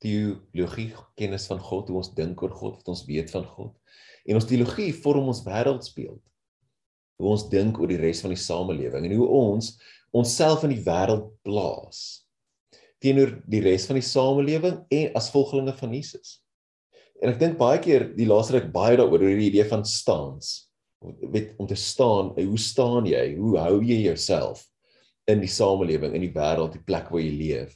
Teologie 0.00 0.92
kennis 1.18 1.48
van 1.50 1.60
God, 1.60 1.90
hoe 1.90 2.00
ons 2.00 2.12
dink 2.16 2.40
oor 2.42 2.54
God, 2.54 2.78
wat 2.80 2.92
ons 2.94 3.04
weet 3.08 3.32
van 3.34 3.44
God. 3.48 3.74
En 4.24 4.40
ons 4.40 4.48
teologie 4.48 4.90
vorm 5.04 5.28
ons 5.32 5.42
wêreldsbeeld. 5.44 6.20
Hoe 7.20 7.30
ons 7.30 7.46
dink 7.50 7.78
oor 7.78 7.90
die 7.90 8.00
res 8.00 8.22
van 8.24 8.32
die 8.34 8.40
samelewing 8.40 9.06
en 9.06 9.16
hoe 9.18 9.28
ons 9.28 9.74
onsself 10.14 10.64
in 10.66 10.74
die 10.74 10.84
wêreld 10.84 11.28
plaas 11.46 12.24
teenoor 13.04 13.34
die 13.50 13.60
res 13.60 13.84
van 13.88 13.98
die 13.98 14.06
samelewing 14.06 14.78
en 14.96 15.16
as 15.18 15.28
volgelinge 15.32 15.74
van 15.76 15.92
Jesus. 15.92 16.38
En 17.20 17.30
ek 17.30 17.40
dink 17.40 17.58
baie 17.60 17.80
keer 17.82 18.06
die 18.16 18.28
laaste 18.28 18.56
ruk 18.56 18.70
baie 18.72 18.96
daaroor 18.98 19.20
oor 19.20 19.36
die 19.38 19.50
idee 19.50 19.66
van 19.68 19.84
staans 19.86 20.64
weet 21.04 21.52
om 21.60 21.66
te 21.68 21.76
staan, 21.76 22.32
hoe 22.38 22.58
staan 22.58 23.04
jy? 23.08 23.34
Hoe 23.36 23.58
hou 23.60 23.82
jy 23.84 23.98
jouself 24.06 24.64
in 25.28 25.42
die 25.42 25.50
samelewing, 25.50 26.14
in 26.16 26.24
die 26.24 26.32
wêreld, 26.32 26.76
die 26.76 26.84
plek 26.86 27.10
waar 27.12 27.20
jy 27.20 27.34
leef? 27.36 27.74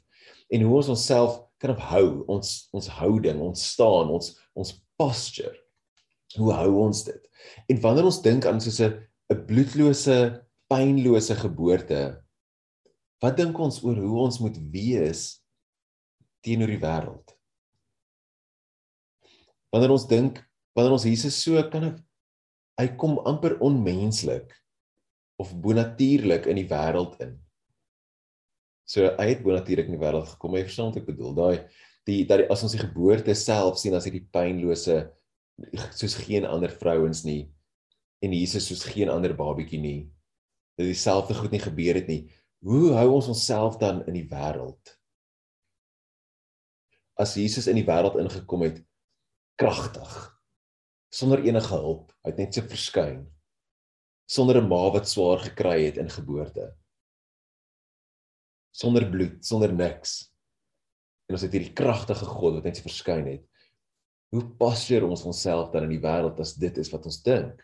En 0.48 0.64
hoe 0.64 0.78
ons 0.80 0.88
onsself 0.94 1.36
kan 1.60 1.74
ophou, 1.74 2.22
ons 2.30 2.54
ons 2.72 2.90
houding, 3.00 3.40
ons 3.44 3.64
staan, 3.74 4.12
ons 4.14 4.32
ons 4.56 4.72
posture. 4.96 5.52
Hoe 6.37 6.52
hou 6.52 6.73
ons 6.85 7.04
dit? 7.06 7.23
En 7.73 7.80
wanneer 7.80 8.08
ons 8.11 8.20
dink 8.23 8.47
aan 8.47 8.61
soos 8.61 8.80
'n 8.80 8.92
'n 9.32 9.44
bloedlose, 9.47 10.44
pynlose 10.68 11.35
geboorte, 11.35 12.23
wat 13.23 13.37
dink 13.37 13.58
ons 13.58 13.82
oor 13.85 13.97
hoe 13.97 14.18
ons 14.26 14.38
moet 14.40 14.56
wees 14.72 15.40
teenoor 16.44 16.68
die 16.68 16.81
wêreld? 16.81 17.35
Wanneer 19.72 19.90
ons 19.90 20.07
dink, 20.07 20.44
wanneer 20.74 20.92
ons 20.92 21.05
Jesus 21.05 21.42
so 21.42 21.62
kan 21.70 21.85
ek 21.85 21.98
hy 22.79 22.87
kom 22.96 23.18
amper 23.26 23.59
onmenslik 23.61 24.52
of 25.38 25.52
bonatuurlik 25.55 26.46
in 26.46 26.57
die 26.57 26.68
wêreld 26.68 27.18
in. 27.20 27.37
So 28.88 29.05
hy 29.18 29.26
het 29.35 29.42
bonatuurlik 29.44 29.90
in 29.90 29.98
die 29.98 30.02
wêreld 30.02 30.29
gekom. 30.33 30.55
Jy 30.57 30.64
verstaan 30.64 30.90
wat 30.90 31.00
ek 31.02 31.11
bedoel. 31.11 31.35
Daai 31.35 31.59
die 32.09 32.24
dat 32.24 32.40
die, 32.40 32.48
as 32.48 32.62
ons 32.64 32.72
die 32.72 32.81
geboorte 32.81 33.35
self 33.37 33.79
sien 33.79 33.94
as 33.94 34.07
hierdie 34.09 34.24
pynlose 34.33 35.02
soos 35.99 36.14
geen 36.25 36.47
ander 36.47 36.71
vrouens 36.71 37.25
nie 37.27 37.49
en 38.25 38.35
Jesus 38.35 38.66
soos 38.66 38.85
geen 38.85 39.11
ander 39.11 39.35
babatjie 39.37 39.81
nie. 39.81 40.01
Dat 40.79 40.87
dieselfde 40.87 41.35
goed 41.35 41.55
nie 41.55 41.62
gebeur 41.62 41.99
het 41.99 42.09
nie. 42.11 42.23
Hoe 42.66 42.92
hou 42.99 43.09
ons 43.14 43.31
onsself 43.31 43.79
dan 43.79 44.03
in 44.11 44.16
die 44.18 44.27
wêreld? 44.31 44.94
As 47.18 47.35
Jesus 47.38 47.66
in 47.71 47.79
die 47.79 47.87
wêreld 47.87 48.18
ingekom 48.18 48.66
het 48.66 48.83
kragtig 49.59 50.14
sonder 51.14 51.42
enige 51.42 51.75
hulp. 51.75 52.12
Hy 52.23 52.33
het 52.35 52.40
net 52.42 52.55
so 52.55 52.66
verskyn 52.71 53.27
sonder 54.29 54.61
'n 54.61 54.68
ma 54.68 54.90
wat 54.92 55.09
swaar 55.09 55.40
gekry 55.40 55.85
het 55.87 55.97
in 55.97 56.11
geboorte. 56.11 56.77
Sonder 58.71 59.09
bloed, 59.11 59.44
sonder 59.44 59.73
niks. 59.73 60.31
En 61.29 61.35
ons 61.35 61.42
het 61.42 61.53
hierdie 61.53 61.73
kragtige 61.73 62.25
God 62.25 62.59
wat 62.59 62.64
net 62.64 62.77
so 62.77 62.83
verskyn 62.83 63.27
het. 63.27 63.44
Hoe 64.34 64.44
passeer 64.60 65.06
ons 65.06 65.24
onsself 65.24 65.70
dan 65.72 65.86
in 65.88 65.96
die 65.96 66.02
wêreld 66.02 66.40
as 66.40 66.54
dit 66.60 66.76
is 66.78 66.90
wat 66.92 67.06
ons 67.08 67.22
dink? 67.24 67.62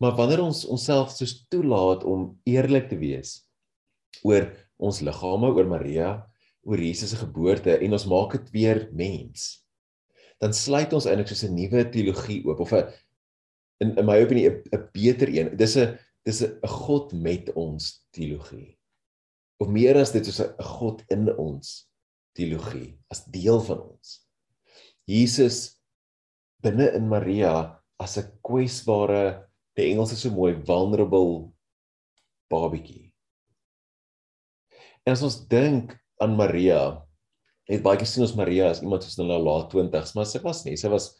Maar 0.00 0.16
wanneer 0.16 0.42
ons 0.42 0.64
onsself 0.64 1.12
soos 1.12 1.44
toelaat 1.52 2.04
om 2.08 2.40
eerlik 2.48 2.88
te 2.88 2.98
wees 2.98 3.42
oor 4.26 4.48
ons 4.80 5.02
liggame, 5.04 5.52
oor 5.52 5.68
Maria, 5.68 6.12
oor 6.66 6.80
Jesus 6.80 7.12
se 7.12 7.20
geboorte 7.20 7.76
en 7.76 7.92
ons 7.92 8.08
maak 8.10 8.34
dit 8.38 8.54
weer 8.56 8.88
mens 8.96 9.60
dan 10.40 10.56
sluit 10.56 10.92
ons 10.96 11.06
eintlik 11.06 11.28
soos 11.28 11.44
'n 11.44 11.54
nuwe 11.54 11.84
teologie 11.92 12.40
oop 12.48 12.60
of 12.64 12.72
'n 12.72 12.88
in, 13.84 13.92
in 14.00 14.06
my 14.06 14.16
opinie 14.24 14.48
'n 14.48 14.88
beter 14.92 15.28
een. 15.28 15.56
Dis 15.56 15.76
'n 15.76 15.98
dis 16.24 16.42
'n 16.42 16.66
God 16.66 17.12
met 17.12 17.52
ons 17.52 18.04
teologie. 18.10 18.78
Of 19.60 19.68
meer 19.68 19.96
as 19.96 20.12
dit 20.12 20.24
soos 20.24 20.40
'n 20.40 20.62
God 20.62 21.04
in 21.10 21.28
ons 21.36 21.88
teologie 22.32 22.98
as 23.10 23.24
deel 23.24 23.60
van 23.60 23.80
ons. 23.80 24.26
Jesus 25.08 25.80
binne 26.62 26.90
in 26.96 27.08
Maria 27.08 27.80
as 28.00 28.18
'n 28.18 28.28
kwesbare, 28.42 29.48
die 29.76 29.90
Engels 29.92 30.12
is 30.12 30.22
so 30.22 30.30
mooi, 30.30 30.54
vulnerable 30.54 31.52
babatjie. 32.50 33.12
En 35.06 35.12
as 35.12 35.22
ons 35.22 35.46
dink 35.48 35.96
aan 36.20 36.36
Maria, 36.36 37.02
het 37.70 37.82
baie 37.82 37.98
gesien 37.98 38.24
ons 38.26 38.36
Maria 38.36 38.70
as 38.70 38.82
iemand 38.82 39.04
soos 39.04 39.18
in 39.18 39.30
haar 39.30 39.40
laat 39.40 39.70
20s, 39.72 40.14
maar 40.14 40.26
sy 40.26 40.40
was 40.44 40.64
nie, 40.66 40.76
sy 40.76 40.90
was 40.92 41.14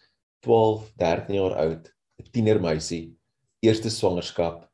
12, 0.45 0.91
13 1.01 1.37
jaar 1.37 1.57
oud, 1.65 1.89
'n 2.21 2.31
tienermeisie, 2.33 3.17
eerste 3.63 3.91
swangerskap. 3.91 4.67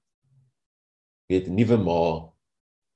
Weet 1.30 1.48
nuwe 1.48 1.76
ma, 1.76 2.32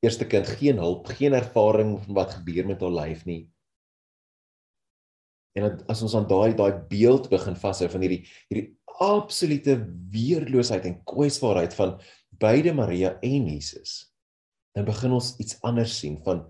eerste 0.03 0.25
kind, 0.25 0.47
geen 0.47 0.79
hulp, 0.79 1.07
geen 1.19 1.35
ervaring 1.35 1.99
van 2.05 2.15
wat 2.15 2.35
gebeur 2.39 2.67
met 2.67 2.81
haar 2.81 2.95
lyf 2.95 3.27
nie. 3.27 3.51
En 5.59 5.67
as 5.91 6.03
ons 6.07 6.15
aan 6.15 6.29
daai 6.31 6.55
daai 6.59 6.73
beeld 6.91 7.29
begin 7.33 7.59
vashou 7.59 7.89
van 7.91 8.05
hierdie 8.05 8.23
hierdie 8.51 8.69
absolute 9.01 9.79
weerloosheid 10.13 10.87
en 10.87 11.01
kwesbaarheid 11.09 11.75
van 11.75 11.97
beide 12.41 12.75
Maria 12.77 13.15
en 13.25 13.49
Jesus, 13.49 14.13
dan 14.77 14.87
begin 14.89 15.17
ons 15.17 15.35
iets 15.43 15.59
anders 15.67 15.97
sien 15.99 16.21
van 16.27 16.45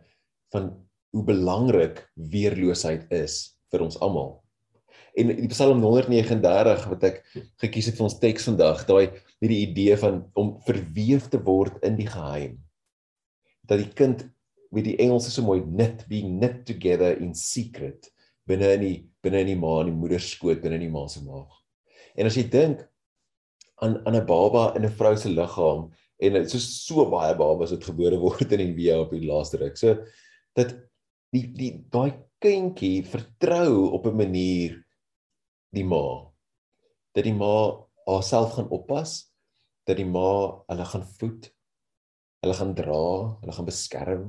van 0.50 0.72
hoe 1.14 1.24
belangrik 1.26 2.02
weerloosheid 2.30 3.06
is 3.14 3.56
vir 3.70 3.84
ons 3.86 3.98
almal. 4.02 4.40
En 5.18 5.30
die 5.30 5.50
Psalm 5.50 5.82
139 5.82 6.84
wat 6.90 7.06
ek 7.06 7.20
gekies 7.62 7.90
het 7.90 7.98
vir 7.98 8.06
ons 8.06 8.18
teks 8.22 8.46
vandag, 8.50 8.84
daai 8.86 9.10
hierdie 9.42 9.62
idee 9.64 9.96
van 9.98 10.24
om 10.38 10.56
verweef 10.66 11.28
te 11.30 11.40
word 11.46 11.78
in 11.86 11.96
die 11.98 12.08
geheim. 12.10 12.58
Dat 13.66 13.82
die 13.82 13.90
kind, 13.94 14.26
weet 14.74 14.90
die 14.90 14.98
Engels 15.02 15.26
is 15.30 15.38
so 15.38 15.46
mooi, 15.46 15.62
knit 15.64 16.04
being 16.10 16.38
knit 16.38 16.62
together 16.68 17.18
in 17.18 17.34
secret 17.34 18.10
binne 18.50 18.74
in 18.76 18.84
die 18.84 18.98
binne 19.24 19.42
in 19.44 19.52
die 19.52 19.60
ma 19.62 19.80
en 19.80 19.90
die 19.90 19.96
moeder 20.02 20.22
skoot 20.22 20.62
binne 20.62 20.78
in 20.80 20.86
die 20.86 20.92
ma 20.92 21.06
se 21.08 21.22
maag. 21.24 21.50
En 22.18 22.28
as 22.28 22.36
jy 22.38 22.46
dink 22.52 22.84
aan 23.80 24.00
aan 24.06 24.16
'n 24.16 24.26
baba 24.26 24.72
in 24.76 24.84
'n 24.84 24.96
vrou 24.98 25.16
se 25.16 25.28
liggaam 25.28 25.90
en 26.20 26.32
dit 26.32 26.50
so 26.50 26.58
so 26.58 27.06
baie 27.10 27.34
babas 27.34 27.72
wat 27.72 27.88
gebore 27.88 28.18
word 28.26 28.52
in 28.52 28.64
die 28.64 28.76
weë 28.80 29.00
op 29.04 29.14
die 29.16 29.26
laaste 29.26 29.60
ruk. 29.62 29.76
So 29.76 29.96
dat 30.56 30.76
die 31.32 31.46
die 31.54 31.72
daai 31.92 32.12
kindjie 32.42 33.04
vertrou 33.04 33.92
op 33.96 34.06
'n 34.06 34.16
manier 34.16 34.76
die 35.72 35.84
ma 35.84 36.30
dat 37.14 37.24
die 37.24 37.36
ma 37.36 37.86
haarself 38.06 38.54
gaan 38.56 38.70
oppas 38.70 39.32
dat 39.86 39.96
die 39.96 40.08
ma 40.08 40.30
hulle 40.68 40.86
gaan 40.92 41.06
voed 41.18 41.50
hulle 42.42 42.54
gaan 42.54 42.74
dra 42.74 43.04
hulle 43.40 43.54
gaan 43.56 43.68
beskerm 43.68 44.24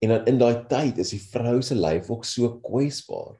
en 0.00 0.08
dan 0.08 0.26
in 0.26 0.38
daai 0.40 0.66
tyd 0.68 0.98
is 0.98 1.12
die 1.14 1.22
vrou 1.22 1.60
se 1.62 1.76
lyf 1.76 2.10
ook 2.10 2.24
so 2.24 2.58
kwesbaar 2.64 3.36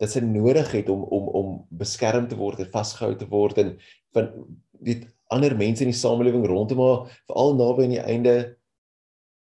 dat 0.00 0.12
sy 0.12 0.20
nodig 0.20 0.70
het 0.72 0.88
om 0.92 1.02
om 1.02 1.28
om 1.40 1.52
beskerm 1.70 2.28
te 2.28 2.36
word 2.36 2.60
en 2.60 2.72
vasgehou 2.72 3.16
te 3.16 3.28
word 3.28 3.60
en 3.62 3.76
van 4.16 4.32
weet 4.80 5.06
ander 5.32 5.56
mense 5.58 5.84
in 5.84 5.90
die 5.90 5.98
samelewing 5.98 6.46
rondom 6.46 6.82
haar, 6.82 7.00
veral 7.26 7.56
naby 7.58 7.86
aan 7.86 7.94
die 7.96 8.02
einde. 8.04 8.34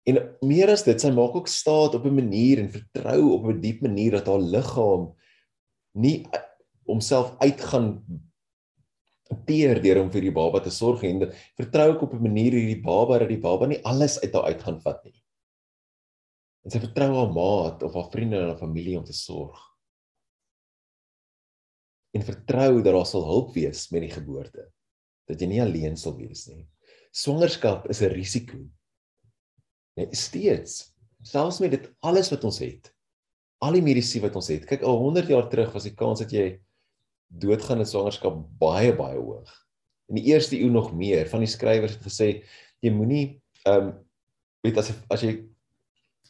En 0.10 0.20
meer 0.46 0.72
as 0.74 0.84
dit, 0.86 0.98
sy 1.02 1.12
maak 1.14 1.36
ook 1.38 1.50
staat 1.50 1.96
op 1.98 2.06
'n 2.06 2.16
manier 2.16 2.60
en 2.60 2.70
vertrou 2.70 3.32
op 3.38 3.46
'n 3.46 3.62
diep 3.62 3.82
manier 3.82 4.12
dat 4.12 4.28
haar 4.28 4.42
liggaam 4.42 5.14
nie 5.94 6.26
homself 6.86 7.36
uitgaan 7.40 8.04
teer 9.46 9.82
deur 9.82 10.02
om 10.02 10.12
vir 10.12 10.22
die 10.22 10.32
baba 10.32 10.60
te 10.60 10.70
sorg 10.70 11.04
en 11.04 11.32
vertrou 11.58 11.96
ek 11.96 12.02
op 12.02 12.14
'n 12.14 12.22
manier 12.22 12.52
hierdie 12.52 12.82
baba 12.82 13.20
dat 13.20 13.30
die 13.30 13.40
baba 13.40 13.68
nie 13.68 13.84
alles 13.84 14.20
uit 14.20 14.34
haar 14.34 14.44
uit 14.44 14.64
gaan 14.64 14.82
vat 14.82 15.04
nie. 15.06 15.21
En 16.62 16.74
sy 16.74 16.82
vertrou 16.84 17.10
haar 17.16 17.32
maat 17.34 17.84
of 17.84 17.96
haar 17.98 18.10
vriende 18.14 18.38
en 18.38 18.52
haar 18.52 18.60
familie 18.60 18.98
om 19.00 19.06
te 19.06 19.16
sorg. 19.18 19.60
En 22.14 22.26
vertrou 22.28 22.82
dat 22.82 22.94
daar 22.94 23.08
sal 23.08 23.26
hulp 23.26 23.54
wees 23.56 23.88
met 23.90 24.06
die 24.06 24.14
geboorte. 24.14 24.68
Dat 25.30 25.42
jy 25.42 25.48
nie 25.48 25.62
alleen 25.64 25.98
sal 25.98 26.18
wees 26.20 26.46
nie. 26.52 26.66
Swangerskap 27.12 27.88
is 27.90 28.02
'n 28.02 28.14
risiko. 28.14 28.58
Nee, 29.96 30.08
steeds. 30.16 30.94
Selfs 31.24 31.60
met 31.60 31.72
dit 31.72 31.92
alles 32.00 32.30
wat 32.30 32.44
ons 32.44 32.60
het. 32.60 32.92
Al 33.62 33.74
die 33.74 33.82
medisyne 33.82 34.28
wat 34.28 34.36
ons 34.36 34.48
het. 34.48 34.66
Kyk, 34.66 34.82
al 34.82 34.98
100 34.98 35.28
jaar 35.28 35.50
terug 35.50 35.74
was 35.74 35.84
die 35.84 35.96
kans 35.96 36.20
dat 36.20 36.32
jy 36.32 36.62
doodgaan 37.28 37.80
in 37.80 37.86
swangerskap 37.86 38.38
baie 38.60 38.96
baie 38.96 39.20
hoog. 39.20 39.52
In 40.10 40.16
die 40.16 40.34
eerste 40.34 40.58
eeu 40.58 40.70
nog 40.70 40.94
meer. 40.94 41.30
Van 41.30 41.40
die 41.40 41.48
skrywers 41.48 41.96
het 41.96 42.04
gesê 42.04 42.44
jy 42.82 42.92
moenie 42.92 43.42
ehm 43.66 43.88
um, 43.88 43.92
weet 44.62 44.78
as 44.78 44.92
as 45.10 45.22
jy 45.22 45.51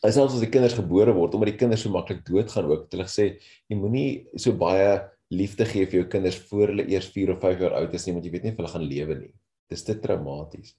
selfs 0.10 0.34
as 0.34 0.42
die 0.42 0.50
kinders 0.50 0.74
gebore 0.74 1.14
word 1.14 1.36
omdat 1.38 1.52
die 1.54 1.60
kinders 1.62 1.84
so 1.86 1.94
maklik 1.94 2.24
doodgaan 2.26 2.70
ook. 2.72 2.88
Hulle 2.94 3.06
gesê 3.06 3.28
jy 3.70 3.78
moenie 3.78 4.08
so 4.40 4.56
baie 4.58 4.98
liefde 5.32 5.66
gee 5.70 5.86
vir 5.86 6.02
jou 6.02 6.08
kinders 6.12 6.40
voor 6.50 6.74
hulle 6.74 6.88
eers 6.90 7.12
4 7.14 7.36
of 7.36 7.44
5 7.44 7.62
jaar 7.62 7.78
oud 7.80 7.94
is 7.94 8.08
nie 8.08 8.16
want 8.16 8.26
jy 8.26 8.34
weet 8.34 8.48
nie 8.48 8.54
of 8.56 8.60
hulle 8.60 8.74
gaan 8.74 8.88
lewe 8.88 9.18
nie. 9.20 9.34
Dis 9.72 9.86
te 9.88 9.96
traumaties. 10.02 10.74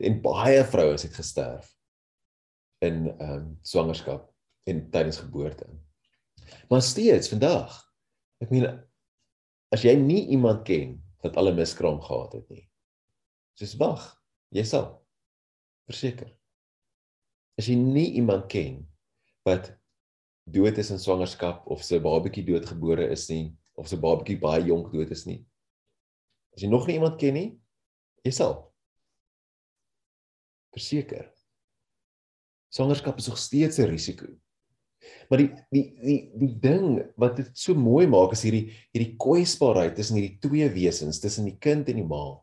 En 0.00 0.18
baie 0.24 0.64
vrouens 0.72 1.04
het 1.04 1.14
gesterf 1.14 1.68
in 2.82 3.06
ehm 3.12 3.36
um, 3.36 3.46
swangerskap 3.62 4.26
en 4.66 4.84
tydens 4.90 5.20
geboorte. 5.22 5.68
Maar 6.70 6.82
steeds 6.82 7.30
vandag. 7.30 7.76
Ek 8.42 8.50
meen 8.50 8.66
as 9.72 9.84
jy 9.84 9.94
nie 10.00 10.26
iemand 10.34 10.64
ken 10.66 10.96
wat 11.22 11.36
al 11.36 11.52
'n 11.52 11.56
miskraam 11.60 12.00
gehad 12.00 12.32
het 12.40 12.48
nie. 12.50 12.68
Soos 13.54 13.76
wag, 13.78 14.02
jy 14.50 14.64
sal 14.64 15.04
verseker. 15.86 16.32
As 17.58 17.68
jy 17.68 17.76
nie 17.76 18.14
iemand 18.16 18.48
ken 18.52 18.82
wat 19.46 19.72
dood 20.52 20.78
is 20.78 20.90
in 20.90 21.00
swangerskap 21.00 21.66
of 21.70 21.84
sy 21.84 22.00
babatjie 22.02 22.44
doodgebore 22.46 23.08
is 23.12 23.28
nie 23.30 23.52
of 23.78 23.88
sy 23.90 23.98
babatjie 24.00 24.38
baie 24.40 24.64
jonk 24.66 24.92
dood 24.92 25.12
is 25.14 25.26
nie. 25.28 25.40
As 26.56 26.64
jy 26.64 26.70
nog 26.70 26.88
nie 26.88 26.98
iemand 26.98 27.18
ken 27.20 27.36
nie, 27.36 27.48
jy 28.24 28.32
sal 28.34 28.56
verseker. 30.72 31.28
Swangerskap 32.72 33.18
is 33.20 33.28
nog 33.28 33.38
steeds 33.38 33.78
'n 33.78 33.90
risiko. 33.90 34.26
Maar 35.28 35.38
die 35.42 35.50
die 35.70 35.86
die 36.00 36.20
die 36.38 36.54
ding 36.62 37.02
wat 37.16 37.36
dit 37.36 37.50
so 37.58 37.74
mooi 37.74 38.06
maak 38.06 38.32
is 38.32 38.44
hierdie 38.46 38.72
hierdie 38.94 39.16
kwesbaarheid 39.20 39.96
tussen 39.96 40.16
hierdie 40.16 40.38
twee 40.40 40.68
wesens, 40.70 41.20
tussen 41.20 41.44
die 41.44 41.58
kind 41.58 41.88
en 41.88 41.96
die 41.96 42.06
ma. 42.06 42.40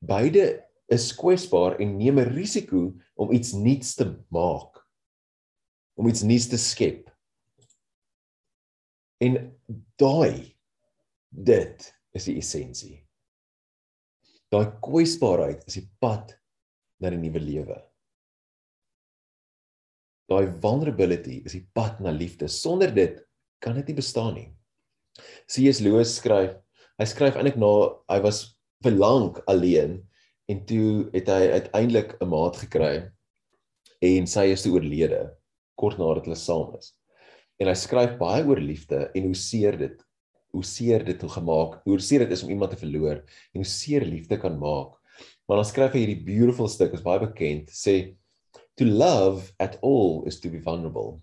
Beide 0.00 0.64
is 0.92 1.10
kwesbaar 1.16 1.80
en 1.82 1.96
neem 1.98 2.18
'n 2.18 2.32
risiko 2.34 2.94
om 3.14 3.32
iets 3.32 3.52
nuuts 3.52 3.94
te 3.94 4.06
maak. 4.28 4.86
Om 5.96 6.08
iets 6.08 6.22
nuuts 6.22 6.48
te 6.48 6.58
skep. 6.58 7.10
En 9.18 9.58
daai 9.96 10.56
dit 11.28 11.94
is 12.12 12.24
die 12.24 12.36
essensie. 12.36 13.06
Daai 14.52 14.66
kwesbaarheid 14.80 15.66
is 15.66 15.74
die 15.80 15.88
pad 15.98 16.36
na 17.00 17.10
die 17.10 17.18
nuwe 17.18 17.40
lewe. 17.40 17.78
Daai 20.30 20.46
vulnerability 20.62 21.42
is 21.44 21.52
die 21.52 21.66
pad 21.74 22.00
na 22.00 22.10
liefde. 22.10 22.48
Sonder 22.48 22.94
dit 22.94 23.20
kan 23.62 23.74
dit 23.74 23.86
nie 23.86 23.98
bestaan 23.98 24.34
nie. 24.34 24.48
C.S. 25.48 25.80
Lewis 25.80 26.16
skryf, 26.18 26.56
hy 26.98 27.06
skryf 27.08 27.36
eintlik 27.36 27.58
na 27.60 27.70
hy 28.12 28.20
was 28.24 28.42
vir 28.84 28.96
lank 28.98 29.40
alleen 29.50 30.02
en 30.48 30.62
toe 30.66 31.08
het 31.12 31.28
hy 31.28 31.42
uiteindelik 31.58 32.16
'n 32.20 32.28
maat 32.28 32.56
gekry 32.56 33.10
en 34.00 34.26
sy 34.26 34.46
is 34.52 34.62
toe 34.62 34.72
oorlede 34.76 35.34
kort 35.74 35.98
nadat 35.98 36.24
hulle 36.24 36.38
saam 36.38 36.76
is. 36.78 36.92
En 37.58 37.68
hy 37.68 37.74
skryf 37.74 38.18
baie 38.18 38.44
oor 38.44 38.60
liefde 38.60 39.10
en 39.14 39.22
hoe 39.30 39.34
seer 39.34 39.76
dit 39.78 40.02
hoe 40.56 40.64
seer 40.64 41.04
dit 41.04 41.20
hoe 41.20 41.30
gemaak, 41.30 41.80
hoe 41.84 41.98
seer 42.00 42.24
dit 42.24 42.32
is 42.32 42.42
om 42.42 42.50
iemand 42.50 42.72
te 42.72 42.80
verloor 42.80 43.18
en 43.20 43.60
hoe 43.60 43.68
seer 43.68 44.04
liefde 44.04 44.38
kan 44.40 44.56
maak. 44.58 44.96
Maar 45.46 45.60
dan 45.60 45.68
skryf 45.68 45.92
hy 45.92 46.04
hierdie 46.04 46.24
beautiful 46.24 46.68
stuk, 46.68 46.94
is 46.96 47.04
baie 47.04 47.20
bekend, 47.20 47.70
sê 47.70 48.16
To 48.76 48.84
love 48.84 49.54
at 49.58 49.78
all 49.80 50.26
is 50.28 50.40
to 50.40 50.50
be 50.52 50.60
vulnerable. 50.60 51.22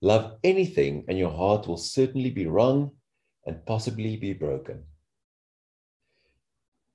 Love 0.00 0.38
anything, 0.42 1.04
and 1.08 1.18
your 1.18 1.32
heart 1.32 1.66
will 1.68 1.76
certainly 1.76 2.30
be 2.30 2.46
wrung 2.46 2.90
and 3.46 3.64
possibly 3.66 4.16
be 4.16 4.32
broken. 4.32 4.84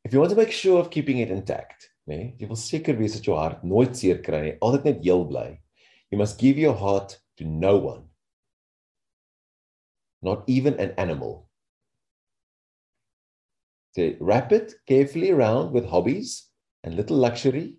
If 0.03 0.13
you 0.13 0.19
want 0.19 0.31
to 0.31 0.37
make 0.37 0.51
sure 0.51 0.79
of 0.79 0.89
keeping 0.89 1.19
it 1.19 1.31
intact, 1.31 1.89
nee, 2.07 2.33
jy 2.39 2.47
wil 2.49 2.59
seker 2.59 2.97
wees 2.99 3.15
dat 3.15 3.27
jou 3.27 3.37
hart 3.39 3.63
nooit 3.63 3.95
seer 3.95 4.19
kry 4.23 4.41
nie, 4.43 4.55
altyd 4.59 4.89
net 4.89 5.05
heel 5.05 5.23
bly. 5.29 5.47
You 6.11 6.19
must 6.19 6.39
give 6.39 6.59
your 6.59 6.75
heart 6.75 7.17
to 7.39 7.47
no 7.47 7.77
one. 7.77 8.09
Not 10.21 10.43
even 10.47 10.75
an 10.79 10.91
animal. 10.97 11.47
So 13.95 14.11
wrap 14.19 14.51
it 14.51 14.75
carefully 14.87 15.31
around 15.31 15.71
with 15.71 15.85
hobbies 15.85 16.49
and 16.83 16.95
little 16.95 17.17
luxury 17.17 17.77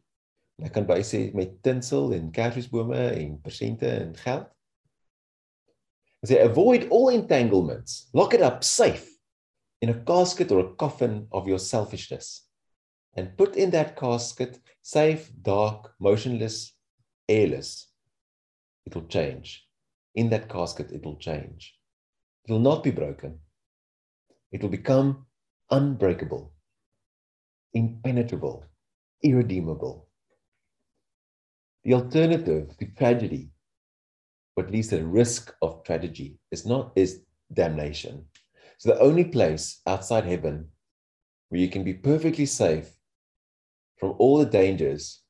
Ek 0.63 0.71
kan 0.77 0.87
bysê 0.87 1.33
met 1.35 1.57
tinsel 1.67 2.13
en 2.15 2.29
kersbome 2.35 3.01
en 3.19 3.39
persente 3.43 3.89
en 3.91 4.13
geld. 4.15 4.47
Sê 6.25 6.39
avoid 6.45 6.87
all 6.95 7.11
entanglements. 7.13 8.09
Lock 8.15 8.35
it 8.35 8.41
up 8.41 8.63
safe 8.63 9.14
in 9.85 9.91
a 9.91 10.01
casket 10.13 10.51
or 10.51 10.61
a 10.61 10.75
coffin 10.77 11.29
of 11.31 11.47
your 11.47 11.59
selfishness. 11.59 12.47
And 13.17 13.37
put 13.37 13.55
in 13.55 13.71
that 13.73 13.97
casket 13.97 14.59
safe, 14.81 15.31
dark, 15.43 15.93
motionless, 16.01 16.73
airless. 17.29 17.89
It 18.87 18.95
will 18.95 19.07
change. 19.09 19.69
In 20.15 20.31
that 20.31 20.49
casket 20.49 20.91
it 20.91 21.05
will 21.05 21.17
change. 21.17 21.75
It 22.47 22.53
will 22.53 22.61
not 22.61 22.83
be 22.83 22.93
broken. 22.93 23.41
It 24.51 24.63
will 24.63 24.71
become 24.71 25.27
unbreakable, 25.71 26.55
impenetrable, 27.75 28.65
irredeemable. 29.23 30.09
The 31.83 31.93
alternative 31.93 32.75
to 32.79 32.87
tragedy, 32.97 33.51
or 34.57 34.65
at 34.65 34.71
least 34.71 34.93
the 34.93 35.05
risk 35.05 35.55
of 35.61 35.85
tragedy, 35.85 36.39
is 36.51 36.65
not 36.65 36.93
is 36.97 37.21
damnation. 37.53 38.25
So 38.85 38.93
the 38.93 39.01
only 39.01 39.25
place 39.25 39.81
outside 39.87 40.27
heaven 40.27 40.69
where 41.49 41.59
you 41.59 41.71
can 41.71 41.85
be 41.85 41.95
perfectly 41.95 42.45
safe 42.45 42.93
from 43.97 44.15
all 44.19 44.37
the 44.37 44.45
dangers 44.45 45.23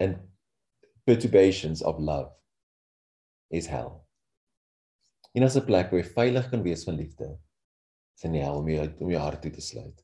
and 0.00 0.16
perturbations 1.06 1.82
of 1.82 2.00
love 2.00 2.32
is 3.50 3.66
hell. 3.66 4.06
En 5.34 5.42
as 5.42 5.56
'n 5.56 5.66
plek 5.66 5.92
waar 5.92 6.00
jy 6.00 6.08
veilig 6.08 6.48
kan 6.48 6.62
wees 6.62 6.84
van 6.88 6.96
liefde, 6.96 7.38
is 8.16 8.24
in 8.24 8.32
die 8.32 8.40
hel 8.40 8.64
om 8.64 8.68
jou 8.68 8.88
om 9.00 9.10
jou 9.10 9.20
hart 9.20 9.42
toe 9.42 9.52
te 9.52 9.60
sluit. 9.60 10.00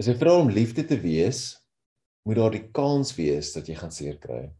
As 0.00 0.10
jy 0.10 0.18
vra 0.18 0.40
om 0.40 0.50
liefde 0.50 0.82
te 0.82 0.98
wees, 0.98 1.54
moet 2.26 2.36
daar 2.36 2.50
die 2.50 2.66
kans 2.72 3.14
wees 3.14 3.52
dat 3.52 3.68
jy 3.68 3.78
gaan 3.78 3.94
seer 3.94 4.18
kry. 4.18 4.50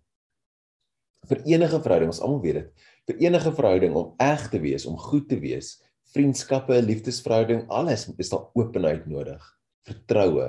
Vir 1.26 1.42
enige 1.42 1.82
verhouding, 1.82 2.14
ons 2.14 2.20
almal 2.20 2.40
weet 2.40 2.54
dit, 2.54 2.84
vir 3.08 3.20
enige 3.26 3.52
verhouding 3.52 3.96
om 3.98 4.14
eg 4.22 4.46
te 4.52 4.60
wees, 4.62 4.86
om 4.88 4.96
goed 5.00 5.28
te 5.28 5.38
wees, 5.40 5.76
vriendskappe, 6.14 6.76
liefdesverhouding, 6.84 7.64
alles 7.72 8.06
is 8.20 8.30
daar 8.32 8.48
openheid 8.56 9.06
nodig. 9.10 9.42
Vertroue, 9.84 10.48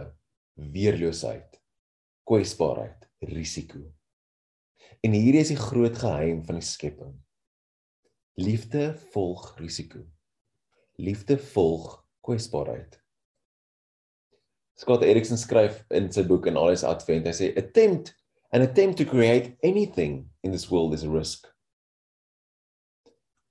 weerloosheid, 0.55 1.59
kwesbaarheid, 2.29 3.07
risiko. 3.31 3.81
En 5.03 5.15
hierdie 5.15 5.41
is 5.43 5.51
die 5.51 5.59
groot 5.59 5.97
geheim 5.99 6.43
van 6.47 6.59
die 6.59 6.65
skepping. 6.65 7.15
Liefde 8.39 8.93
volg 9.13 9.53
risiko. 9.59 10.03
Liefde 11.01 11.37
volg 11.53 12.05
kwesbaarheid. 12.25 12.99
Scott 14.75 15.05
Erickson 15.07 15.39
skryf 15.39 15.83
in 15.95 16.09
sy 16.11 16.25
boek 16.27 16.49
in 16.51 16.59
Alles 16.59 16.83
Advent, 16.87 17.27
hy 17.27 17.35
sê 17.35 17.51
attempt 17.59 18.11
an 18.55 18.63
attempt 18.63 18.99
to 18.99 19.07
create 19.07 19.55
anything 19.63 20.25
in 20.43 20.51
this 20.51 20.69
world 20.71 20.93
is 20.95 21.03
a 21.03 21.11
risk. 21.11 21.47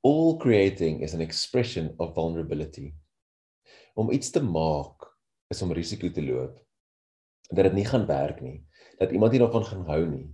All 0.04 0.36
creating 0.36 1.00
is 1.00 1.14
an 1.14 1.22
expression 1.24 1.94
of 1.98 2.12
vulnerability. 2.14 2.92
Om 3.96 4.10
iets 4.12 4.30
te 4.30 4.42
maak 4.44 5.06
is 5.48 5.62
om 5.64 5.72
risiko 5.72 6.10
te 6.12 6.20
loop. 6.20 6.58
Dat 7.48 7.70
dit 7.70 7.78
nie 7.78 7.86
gaan 7.88 8.04
werk 8.06 8.42
nie, 8.44 8.58
dat 9.00 9.12
iemand 9.16 9.32
nie 9.32 9.40
daarvan 9.40 9.64
gaan 9.64 9.86
hou 9.88 10.02
nie, 10.08 10.26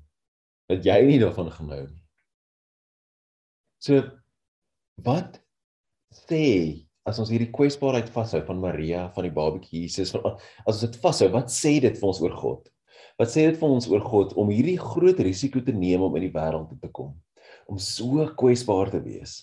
dat 0.70 0.83
jy 0.87 0.96
nie 1.06 1.18
daarvan 1.22 1.52
gaan 1.54 1.70
hou 1.70 1.85
nie. 1.85 2.02
So 3.78 4.02
wat 5.06 5.38
sê 6.14 6.42
as 7.06 7.20
ons 7.22 7.30
hierdie 7.30 7.52
kwesbaarheid 7.54 8.11
vashou 8.12 8.42
van 8.46 8.59
Maria, 8.62 9.06
van 9.14 9.26
die 9.26 9.35
babatjie 9.35 9.85
Jesus, 9.85 10.11
van 10.14 10.35
as 10.35 10.74
ons 10.74 10.83
dit 10.83 10.98
vashou, 11.02 11.30
wat 11.35 11.54
sê 11.54 11.76
dit 11.83 11.94
vir 11.94 12.11
ons 12.11 12.22
oor 12.24 12.35
God? 12.42 12.66
Wat 13.22 13.30
sê 13.30 13.46
dit 13.46 13.59
vir 13.61 13.76
ons 13.76 13.87
oor 13.92 14.02
God 14.02 14.35
om 14.40 14.50
hierdie 14.50 14.78
groot 14.80 15.22
risiko 15.22 15.62
te 15.62 15.74
neem 15.76 16.02
om 16.02 16.18
in 16.18 16.26
die 16.26 16.35
wêreld 16.35 16.74
te 16.83 16.90
kom? 16.90 17.14
Om 17.70 17.78
so 17.78 18.26
kwesbaar 18.38 18.90
te 18.90 19.02
wees. 19.04 19.38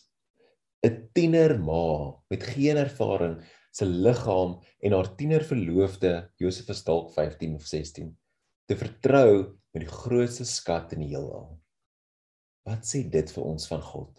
'n 0.86 1.10
Tiener 1.13 1.58
ma 1.60 2.13
met 2.30 2.44
geen 2.44 2.78
ervaring 2.78 3.42
se 3.72 3.86
liggaam 3.86 4.60
en 4.80 4.92
haar 4.92 5.16
tiener 5.16 5.44
verloofde 5.44 6.32
Josef 6.36 6.70
is 6.70 6.84
dalk 6.84 7.12
15 7.13 7.56
of 7.56 7.66
16 7.66 8.18
te 8.68 8.76
vertrou 8.76 9.58
met 9.74 9.86
die 9.86 9.92
grootste 9.92 10.46
skat 10.46 10.94
in 10.96 11.06
die 11.06 11.13
heelal. 11.13 11.56
Wat 12.68 12.84
sê 12.88 13.04
dit 13.08 13.30
vir 13.32 13.46
ons 13.48 13.68
van 13.70 13.84
God? 13.84 14.12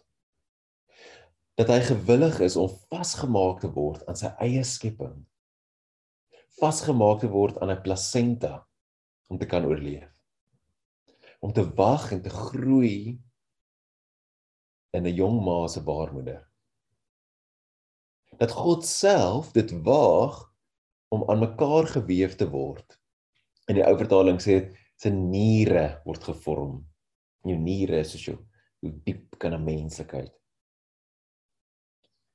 Dat 1.59 1.73
hy 1.75 1.81
gewillig 1.85 2.39
is 2.47 2.57
om 2.57 2.71
vasgemaak 2.89 3.61
te 3.65 3.71
word 3.75 4.07
aan 4.09 4.17
sy 4.17 4.31
eie 4.45 4.63
skepping. 4.65 5.19
Vasgemaak 6.61 7.21
te 7.25 7.31
word 7.33 7.59
aan 7.61 7.75
'n 7.75 7.83
plasenta 7.83 8.55
om 9.29 9.39
te 9.39 9.47
kan 9.47 9.67
oorleef. 9.67 10.09
Om 11.45 11.53
te 11.53 11.67
wag 11.77 12.13
en 12.13 12.23
te 12.23 12.31
groei 12.31 13.21
in 14.97 15.07
'n 15.07 15.15
jong 15.15 15.41
ma 15.45 15.69
se 15.69 15.81
baarmoeder. 15.83 16.43
Dat 18.39 18.51
God 18.51 18.87
self 18.87 19.53
dit 19.53 19.71
waag 19.83 20.53
om 21.09 21.25
aan 21.31 21.39
mekaar 21.39 21.87
gewewe 21.87 22.35
te 22.35 22.49
word. 22.51 23.01
In 23.69 23.75
die 23.75 23.85
ou 23.85 23.97
vertaling 23.97 24.39
sê 24.41 24.61
dit 24.61 24.77
sy 24.97 25.11
niere 25.11 26.03
word 26.05 26.25
gevorm 26.25 26.89
jou 27.47 27.59
niere 27.59 28.03
is 28.03 28.15
so 28.19 28.37
hoe 28.83 28.93
diep 29.05 29.39
kan 29.39 29.55
'n 29.55 29.65
menslikheid. 29.65 30.33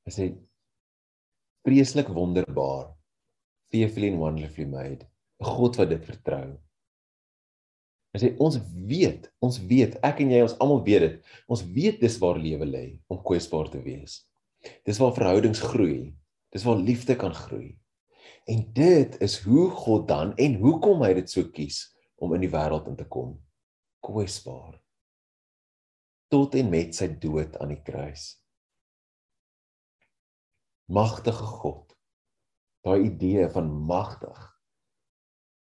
Hy 0.05 0.11
sê 0.11 0.25
vreeslik 1.63 2.07
wonderbaar. 2.07 2.91
Fearfully 3.71 4.11
and 4.11 4.19
wonderfully 4.19 4.65
made. 4.67 5.07
'n 5.39 5.45
God 5.45 5.77
wat 5.77 5.89
dit 5.89 6.05
vertrou. 6.05 6.59
Hy 8.13 8.21
sê 8.21 8.29
ons 8.45 8.59
weet, 8.89 9.25
ons 9.41 9.55
weet, 9.69 9.95
ek 10.05 10.21
en 10.21 10.33
jy 10.35 10.43
ons 10.45 10.57
almal 10.61 10.83
weet 10.85 11.01
dit. 11.01 11.15
Ons 11.49 11.63
weet 11.75 11.97
dis 12.03 12.17
waar 12.21 12.37
lewe 12.37 12.67
lê 12.69 12.83
om 13.09 13.21
kwesbaar 13.25 13.71
te 13.73 13.81
wees. 13.81 14.19
Dis 14.85 14.99
waar 15.01 15.15
verhoudings 15.15 15.63
groei. 15.65 16.13
Dis 16.53 16.65
waar 16.67 16.77
liefde 16.77 17.17
kan 17.17 17.33
groei. 17.33 17.73
En 18.45 18.61
dit 18.75 19.17
is 19.23 19.39
hoe 19.47 19.69
God 19.73 20.07
dan 20.07 20.35
en 20.37 20.59
hoekom 20.61 21.01
hy 21.01 21.15
dit 21.17 21.31
so 21.31 21.49
kies 21.55 21.87
om 22.21 22.35
in 22.37 22.45
die 22.45 22.53
wêreld 22.53 22.87
in 22.91 22.99
te 22.99 23.07
kom. 23.09 23.33
Kwesbaar 24.05 24.77
tot 26.33 26.55
en 26.57 26.71
met 26.73 26.95
sy 26.97 27.11
dood 27.21 27.59
aan 27.61 27.75
die 27.75 27.81
kruis. 27.85 28.39
Magtige 30.89 31.45
God. 31.45 31.93
Daai 32.83 33.05
idee 33.05 33.45
van 33.53 33.69
magtig. 33.69 34.52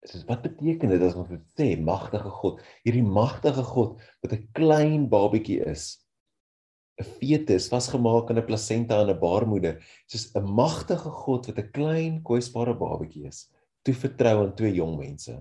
Dis 0.04 0.26
wat 0.28 0.44
beteken 0.44 0.92
dit 0.92 1.04
as 1.06 1.16
ons 1.16 1.30
sê 1.56 1.74
magtige 1.80 2.32
God? 2.42 2.60
Hierdie 2.84 3.06
magtige 3.06 3.63
God 3.63 4.02
wat 4.24 4.34
'n 4.34 4.48
klein 4.58 5.08
babatjie 5.10 5.62
is. 5.63 6.04
'n 7.00 7.08
Fetus 7.18 7.70
vasgemaak 7.72 8.30
in 8.30 8.38
'n 8.38 8.46
plasenta 8.46 9.02
in 9.02 9.10
'n 9.10 9.20
baarmoeder. 9.20 9.80
Soos 10.08 10.36
'n 10.36 10.44
magtige 10.44 11.10
God 11.24 11.48
wat 11.48 11.60
'n 11.60 11.72
klein 11.72 12.22
kwesbare 12.22 12.76
babatjie 12.76 13.28
is, 13.28 13.50
toe 13.84 13.94
vertrou 13.94 14.44
aan 14.44 14.56
twee 14.56 14.74
jong 14.76 14.98
mense. 14.98 15.39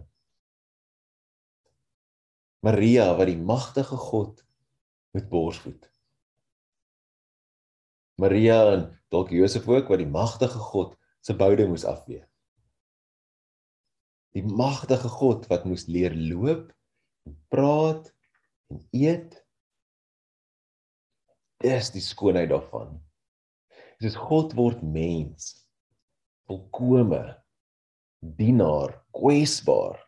Maria 2.63 3.17
wat 3.19 3.27
die 3.27 3.43
magtige 3.43 3.97
God 3.97 4.45
met 5.13 5.29
borsvoed. 5.29 5.91
Maria 8.15 8.73
en 8.73 9.01
dalk 9.11 9.31
Josef 9.31 9.67
ook 9.69 9.89
wat 9.89 9.99
die 9.99 10.07
magtige 10.07 10.59
God 10.59 10.95
se 11.21 11.35
boude 11.35 11.67
moes 11.67 11.85
afweer. 11.85 12.32
Die 14.33 14.45
magtige 14.45 15.11
God 15.13 15.49
wat 15.51 15.67
moes 15.69 15.87
leer 15.93 16.15
loop, 16.17 16.71
praat 17.53 18.09
en 18.73 18.81
eet. 18.97 19.37
Dis 21.63 21.93
die 21.95 22.03
skoonheid 22.03 22.51
daarvan. 22.51 22.97
Dis 24.03 24.17
God 24.19 24.57
word 24.59 24.81
mens. 24.83 25.53
Volkome 26.49 27.23
dienaar, 28.23 28.97
kwesbaar 29.15 30.01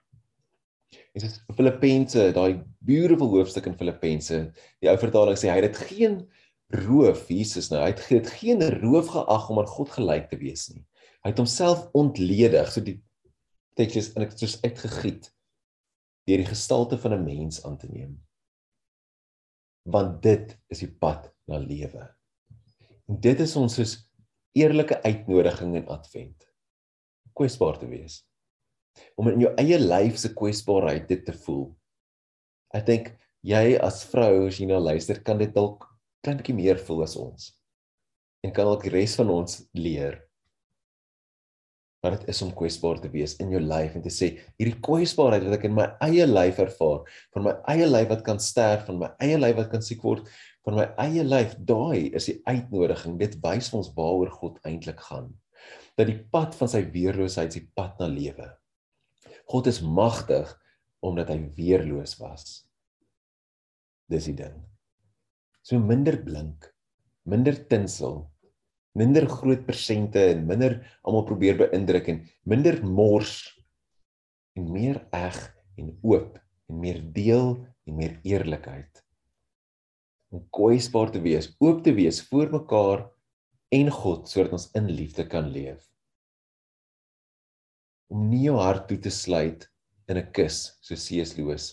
En 1.15 1.23
dis 1.23 1.37
Filippense, 1.55 2.31
daai 2.35 2.63
beautiful 2.87 3.31
hoofstuk 3.37 3.69
in 3.71 3.77
Filippense. 3.79 4.41
Die 4.83 4.91
ou 4.91 4.97
vertaling 4.99 5.39
sê 5.39 5.51
hy 5.53 5.61
het 5.63 5.79
geen 5.91 6.19
roof 6.85 7.29
Jesus 7.31 7.71
nou. 7.71 7.81
Hy 7.85 7.93
het 7.93 8.03
dit 8.11 8.31
geen 8.41 8.65
roof 8.81 9.13
geag 9.15 9.49
om 9.53 9.61
aan 9.63 9.71
God 9.71 9.93
gelyk 9.95 10.27
te 10.33 10.41
wees 10.41 10.67
nie. 10.73 10.83
Hy 11.25 11.33
het 11.33 11.41
homself 11.41 11.87
ontledig, 11.97 12.73
so 12.73 12.83
die 12.85 12.99
teks 13.79 13.97
is 14.01 14.11
en 14.15 14.27
ek 14.27 14.37
soos 14.39 14.59
uitgegiet 14.65 15.31
deur 16.29 16.41
die 16.41 16.49
gestalte 16.49 16.99
van 16.99 17.15
'n 17.19 17.25
mens 17.25 17.65
aan 17.65 17.79
te 17.79 17.89
neem. 17.91 18.15
Want 19.85 20.23
dit 20.23 20.59
is 20.69 20.79
die 20.79 20.93
pad 20.93 21.33
na 21.47 21.59
lewe. 21.59 22.09
En 23.09 23.21
dit 23.21 23.41
is 23.41 23.57
ons 23.57 23.75
soos 23.75 24.11
eerlike 24.57 25.03
uitnodiging 25.03 25.75
in 25.77 25.89
Advent. 25.89 26.47
Kwesbaar 27.35 27.79
te 27.79 27.87
wees 27.87 28.25
om 29.19 29.29
in 29.29 29.41
jou 29.41 29.51
eie 29.59 29.79
lyf 29.79 30.19
se 30.19 30.31
kwesbaarheid 30.35 31.09
dit 31.09 31.25
te 31.27 31.35
voel. 31.45 31.67
Ek 32.75 32.87
dink 32.87 33.11
jy 33.43 33.77
as 33.83 34.05
vrou 34.11 34.47
as 34.49 34.61
jy 34.61 34.69
nou 34.71 34.81
luister 34.83 35.21
kan 35.27 35.39
dit 35.39 35.53
dalk 35.55 35.89
klein 36.25 36.39
bietjie 36.39 36.57
meer 36.57 36.79
voel 36.87 37.03
as 37.03 37.17
ons. 37.21 37.51
En 38.45 38.53
kan 38.55 38.69
ook 38.71 38.87
die 38.87 38.95
res 38.95 39.17
van 39.19 39.33
ons 39.35 39.63
leer 39.77 40.21
wat 42.05 42.19
dit 42.19 42.31
is 42.35 42.41
om 42.45 42.53
kwesbaar 42.53 42.99
te 43.01 43.09
wees 43.13 43.39
in 43.41 43.53
jou 43.55 43.61
lyf 43.65 43.95
en 43.97 44.03
te 44.05 44.13
sê 44.13 44.35
hierdie 44.61 44.77
kwesbaarheid 44.85 45.47
wat 45.47 45.57
ek 45.57 45.69
in 45.71 45.77
my 45.77 45.87
eie 46.05 46.27
lyf 46.29 46.59
ervaar, 46.61 47.07
van 47.33 47.47
my 47.47 47.55
eie 47.73 47.87
lyf 47.89 48.11
wat 48.11 48.25
kan 48.27 48.41
sterf, 48.43 48.85
van 48.91 49.01
my 49.01 49.09
eie 49.25 49.39
lyf 49.41 49.57
wat 49.63 49.71
kan 49.73 49.85
siek 49.85 50.05
word, 50.05 50.29
van 50.65 50.77
my 50.81 50.85
eie 51.01 51.25
lyf, 51.25 51.57
daai 51.65 52.13
is 52.17 52.29
die 52.29 52.37
uitnodiging. 52.49 53.17
Dit 53.21 53.39
wys 53.45 53.71
ons 53.77 53.91
waaroor 53.97 54.33
God 54.37 54.61
eintlik 54.69 55.01
gaan. 55.09 55.33
Dat 55.97 56.11
die 56.11 56.19
pad 56.33 56.57
van 56.59 56.71
sy 56.71 56.83
weerloosheid 56.93 57.53
is 57.53 57.63
die 57.63 57.71
pad 57.77 57.97
na 58.01 58.11
lewe. 58.11 58.51
God 59.49 59.69
is 59.71 59.81
magtig 59.85 60.53
omdat 61.05 61.33
hy 61.33 61.41
weerloos 61.57 62.17
was. 62.21 62.65
Dis 64.13 64.29
die 64.29 64.37
ding. 64.37 64.57
So 65.65 65.81
minder 65.81 66.17
blink, 66.21 66.69
minder 67.29 67.57
tinsel, 67.69 68.27
minder 68.95 69.27
groot 69.31 69.65
persente 69.67 70.23
en 70.33 70.45
minder 70.47 70.79
almal 71.03 71.27
probeer 71.29 71.59
beïndruk 71.59 72.11
en 72.13 72.21
minder 72.51 72.81
mors 72.87 73.37
en 74.59 74.69
meer 74.71 75.03
eg 75.15 75.39
en 75.81 75.91
oop 76.03 76.39
en 76.71 76.79
meer 76.81 77.01
deel 77.15 77.57
en 77.85 77.97
meer 77.99 78.21
eerlikheid. 78.23 79.03
Om 80.35 80.47
kwesbaar 80.55 81.11
te 81.15 81.21
wees, 81.23 81.51
oop 81.63 81.83
te 81.85 81.93
wees 81.95 82.23
voor 82.29 82.53
mekaar 82.55 83.09
en 83.75 83.91
God 83.91 84.31
sodat 84.31 84.55
ons 84.55 84.71
in 84.79 84.89
liefde 84.91 85.27
kan 85.31 85.51
leef 85.51 85.83
om 88.15 88.29
nie 88.31 88.45
jou 88.47 88.59
hart 88.61 88.87
toe 88.91 88.99
te 89.03 89.13
sluit 89.13 89.65
in 90.11 90.19
'n 90.21 90.31
kus 90.37 90.59
so 90.85 90.95
C.S. 90.95 91.37
Lewis 91.39 91.73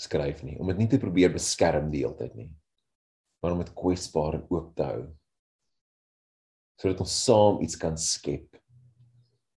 skryf 0.00 0.42
nie 0.42 0.58
om 0.58 0.68
dit 0.72 0.78
nie 0.82 0.90
te 0.90 0.98
probeer 0.98 1.32
beskerm 1.32 1.90
die 1.92 2.02
hele 2.04 2.16
tyd 2.18 2.34
nie 2.34 2.50
maar 3.42 3.54
om 3.54 3.62
dit 3.62 3.72
kwesbaar 3.82 4.40
en 4.40 4.46
oop 4.50 4.74
te 4.76 4.88
hou 4.90 5.02
sodat 6.80 7.02
ons 7.04 7.16
saam 7.24 7.60
iets 7.64 7.78
kan 7.80 7.98
skep 8.00 8.58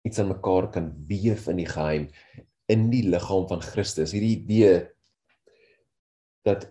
iets 0.08 0.20
aan 0.22 0.32
mekaar 0.34 0.72
kan 0.74 0.92
weef 1.10 1.48
in 1.52 1.62
die 1.62 1.70
geheim 1.70 2.10
in 2.72 2.90
die 2.94 3.04
liggaam 3.08 3.48
van 3.50 3.64
Christus 3.66 4.16
hierdie 4.16 4.38
idee 4.40 4.76
dat 6.48 6.70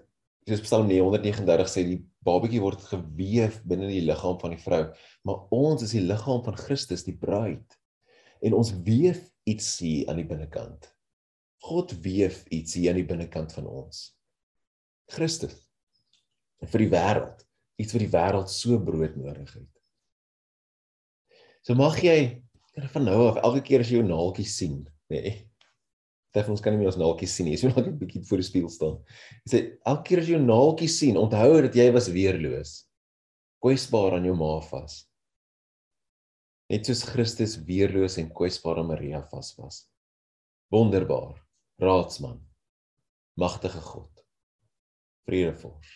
soos 0.48 0.64
Psalm 0.66 0.90
139 0.90 1.70
sê 1.70 1.84
die 1.86 2.00
babatjie 2.26 2.62
word 2.62 2.82
geweef 2.90 3.60
binne 3.68 3.90
die 3.90 4.06
liggaam 4.08 4.40
van 4.42 4.56
die 4.56 4.62
vrou 4.62 4.82
maar 5.28 5.44
ons 5.54 5.86
is 5.86 5.94
die 5.96 6.06
liggaam 6.06 6.42
van 6.46 6.58
Christus 6.58 7.06
die 7.06 7.16
bruid 7.16 7.80
en 8.40 8.56
ons 8.56 8.72
weef 8.84 9.20
iets 9.48 9.78
hier 9.78 10.08
aan 10.10 10.20
die 10.20 10.28
binnekant. 10.28 10.88
God 11.64 11.92
weef 12.04 12.44
iets 12.48 12.76
hier 12.78 12.92
aan 12.92 13.00
die 13.00 13.08
binnekant 13.08 13.52
van 13.56 13.68
ons. 13.68 14.10
Christus 15.10 15.56
vir 16.60 16.84
die 16.84 16.90
wêreld, 16.92 17.44
iets 17.80 17.94
wat 17.96 18.02
die 18.04 18.12
wêreld 18.12 18.50
so 18.52 18.76
brood 18.84 19.16
nodig 19.16 19.52
het. 19.56 19.79
So 21.66 21.76
mag 21.78 21.98
jy 22.02 22.18
van 22.94 23.04
nou 23.04 23.28
af 23.28 23.40
elke 23.44 23.62
keer 23.66 23.84
as 23.84 23.90
jy 23.90 24.00
jou 24.00 24.06
naaltjie 24.08 24.46
sien, 24.48 24.82
nê. 25.12 25.20
Nee, 25.20 25.38
Dit 26.30 26.46
ons 26.46 26.60
kan 26.62 26.70
nie 26.70 26.78
meer 26.78 26.92
ons 26.92 26.96
naaltjies 27.00 27.32
sien 27.34 27.48
nie. 27.48 27.56
Jy 27.58 27.72
moet 27.72 27.80
net 27.80 27.86
'n 27.90 27.98
bietjie 27.98 28.20
voor 28.22 28.38
die 28.38 28.46
spieël 28.46 28.68
staan. 28.70 29.00
Jy 29.42 29.50
sê 29.50 29.58
elke 29.82 30.04
keer 30.06 30.20
as 30.20 30.28
jy 30.28 30.36
jou 30.36 30.44
naaltjie 30.44 30.88
sien, 30.88 31.16
onthou 31.18 31.62
dat 31.62 31.74
jy 31.74 31.90
was 31.90 32.06
weerloos. 32.06 32.86
Kwesbaar 33.58 34.14
aan 34.14 34.28
jou 34.28 34.36
ma 34.38 34.60
vas 34.62 35.10
net 36.70 36.86
soos 36.86 37.02
Christus 37.10 37.56
weerloos 37.66 38.16
en 38.22 38.30
kwesbaar 38.30 38.78
aan 38.78 38.92
Maria 38.92 39.24
vas 39.32 39.50
was. 39.58 39.82
Wonderbaar, 40.70 41.34
raadsman, 41.82 42.38
magtige 43.34 43.80
God, 43.82 44.22
vredevors. 45.26 45.90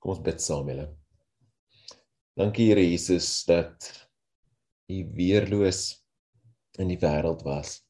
Kom 0.00 0.14
ons 0.14 0.22
bid 0.24 0.40
saam 0.40 0.70
julle. 0.72 0.86
Dankie 2.38 2.68
Here 2.68 2.90
Jesus 2.90 3.44
dat 3.44 3.86
U 4.86 4.98
weerloos 5.10 6.04
in 6.78 6.92
die 6.92 6.98
wêreld 7.02 7.42
was. 7.42 7.80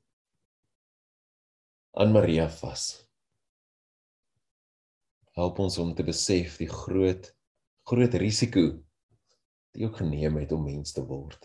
Aan 1.92 2.14
Maria 2.14 2.46
vas. 2.48 2.86
Help 5.36 5.60
ons 5.60 5.76
om 5.84 5.92
te 5.92 6.06
besef 6.08 6.56
die 6.62 6.70
groot 6.70 7.28
groot 7.92 8.16
risiko 8.24 8.64
die 9.76 9.84
ook 9.84 10.00
geneem 10.00 10.40
het 10.40 10.56
om 10.56 10.64
mens 10.64 10.96
te 10.96 11.04
word. 11.04 11.44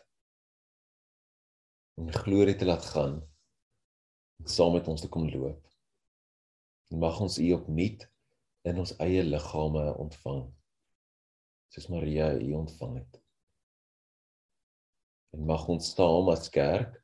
Om 2.00 2.08
glorie 2.24 2.56
te 2.56 2.72
laat 2.72 2.88
gaan 2.96 3.20
en 4.40 4.56
saam 4.56 4.80
met 4.80 4.88
ons 4.88 5.04
te 5.04 5.12
kom 5.12 5.28
loop. 5.28 5.60
En 6.88 7.04
mag 7.04 7.20
ons 7.20 7.36
U 7.36 7.52
opnuut 7.60 8.08
in 8.64 8.80
ons 8.88 8.96
eie 9.04 9.28
liggame 9.28 9.90
ontvang. 10.08 10.46
Soos 11.74 11.90
Maria 11.90 12.30
U 12.38 12.52
ontvang 12.54 13.00
het. 13.00 13.22
En 15.34 15.46
mag 15.50 15.66
ons 15.74 15.88
staan 15.90 16.28
as 16.30 16.52
kerk 16.54 17.00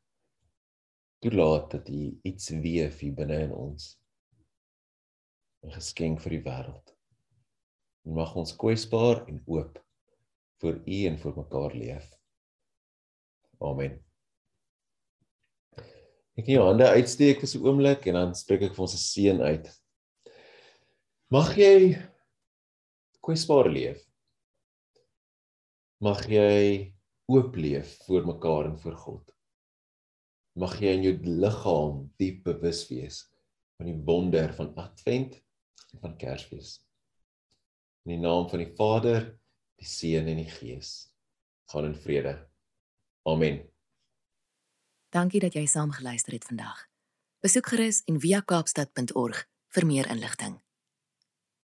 toelaat 1.25 1.71
dat 1.71 1.89
U 1.89 2.03
iets 2.23 2.51
weef 2.62 2.99
hier 3.01 3.15
binne 3.17 3.39
in 3.47 3.53
ons. 3.55 3.95
'n 5.65 5.73
geskenk 5.73 6.21
vir 6.23 6.38
die 6.38 6.43
wêreld. 6.45 6.93
En 8.05 8.13
mag 8.15 8.36
ons 8.38 8.53
kwesbaar 8.55 9.25
en 9.27 9.41
oop 9.47 9.82
vir 10.62 10.77
U 10.86 10.99
en 11.10 11.17
vir 11.17 11.34
mekaar 11.36 11.75
leef. 11.75 12.05
Amen. 13.60 13.97
Ek 16.38 16.45
kan 16.45 16.53
jou 16.53 16.67
hande 16.69 16.88
uitsteek 16.88 17.41
vir 17.41 17.49
so 17.49 17.60
'n 17.60 17.67
oomblik 17.67 18.08
en 18.08 18.13
dan 18.13 18.36
spreek 18.36 18.69
ek 18.69 18.75
vir 18.77 18.86
ons 18.86 18.95
se 18.95 19.01
seën 19.01 19.41
uit. 19.41 19.67
Mag 21.29 21.58
jy 21.58 21.97
kwesbaar 23.19 23.67
leef. 23.67 24.09
Mag 25.99 26.21
jy 26.31 26.93
oop 27.27 27.57
leef 27.59 27.97
voor 28.05 28.23
mekaar 28.25 28.69
en 28.69 28.77
voor 28.79 28.95
God. 28.95 29.33
Mag 30.55 30.77
jy 30.79 30.93
in 30.95 31.03
jou 31.03 31.15
liggaam 31.43 32.05
diep 32.21 32.45
bewus 32.45 32.85
wees 32.88 33.25
van 33.75 33.89
die 33.89 33.97
wonder 34.07 34.53
van 34.55 34.71
Advent 34.79 35.35
en 35.91 35.99
van 35.99 36.15
Kersfees. 36.21 36.77
In 38.07 38.15
die 38.15 38.21
naam 38.23 38.47
van 38.47 38.63
die 38.63 38.71
Vader, 38.79 39.27
die 39.75 39.88
Seun 39.88 40.31
en 40.31 40.39
die 40.39 40.47
Gees. 40.47 41.12
Gaan 41.67 41.91
in 41.91 41.99
vrede. 41.99 42.33
Amen. 43.27 43.59
Dankie 45.12 45.43
dat 45.43 45.59
jy 45.59 45.65
saam 45.67 45.91
geluister 45.91 46.33
het 46.33 46.47
vandag. 46.47 46.88
Besoek 47.43 47.73
gerus 47.75 48.05
en 48.07 48.23
via 48.23 48.39
kaapstad.org 48.39 49.43
vir 49.75 49.85
meer 49.85 50.07
inligting. 50.15 50.62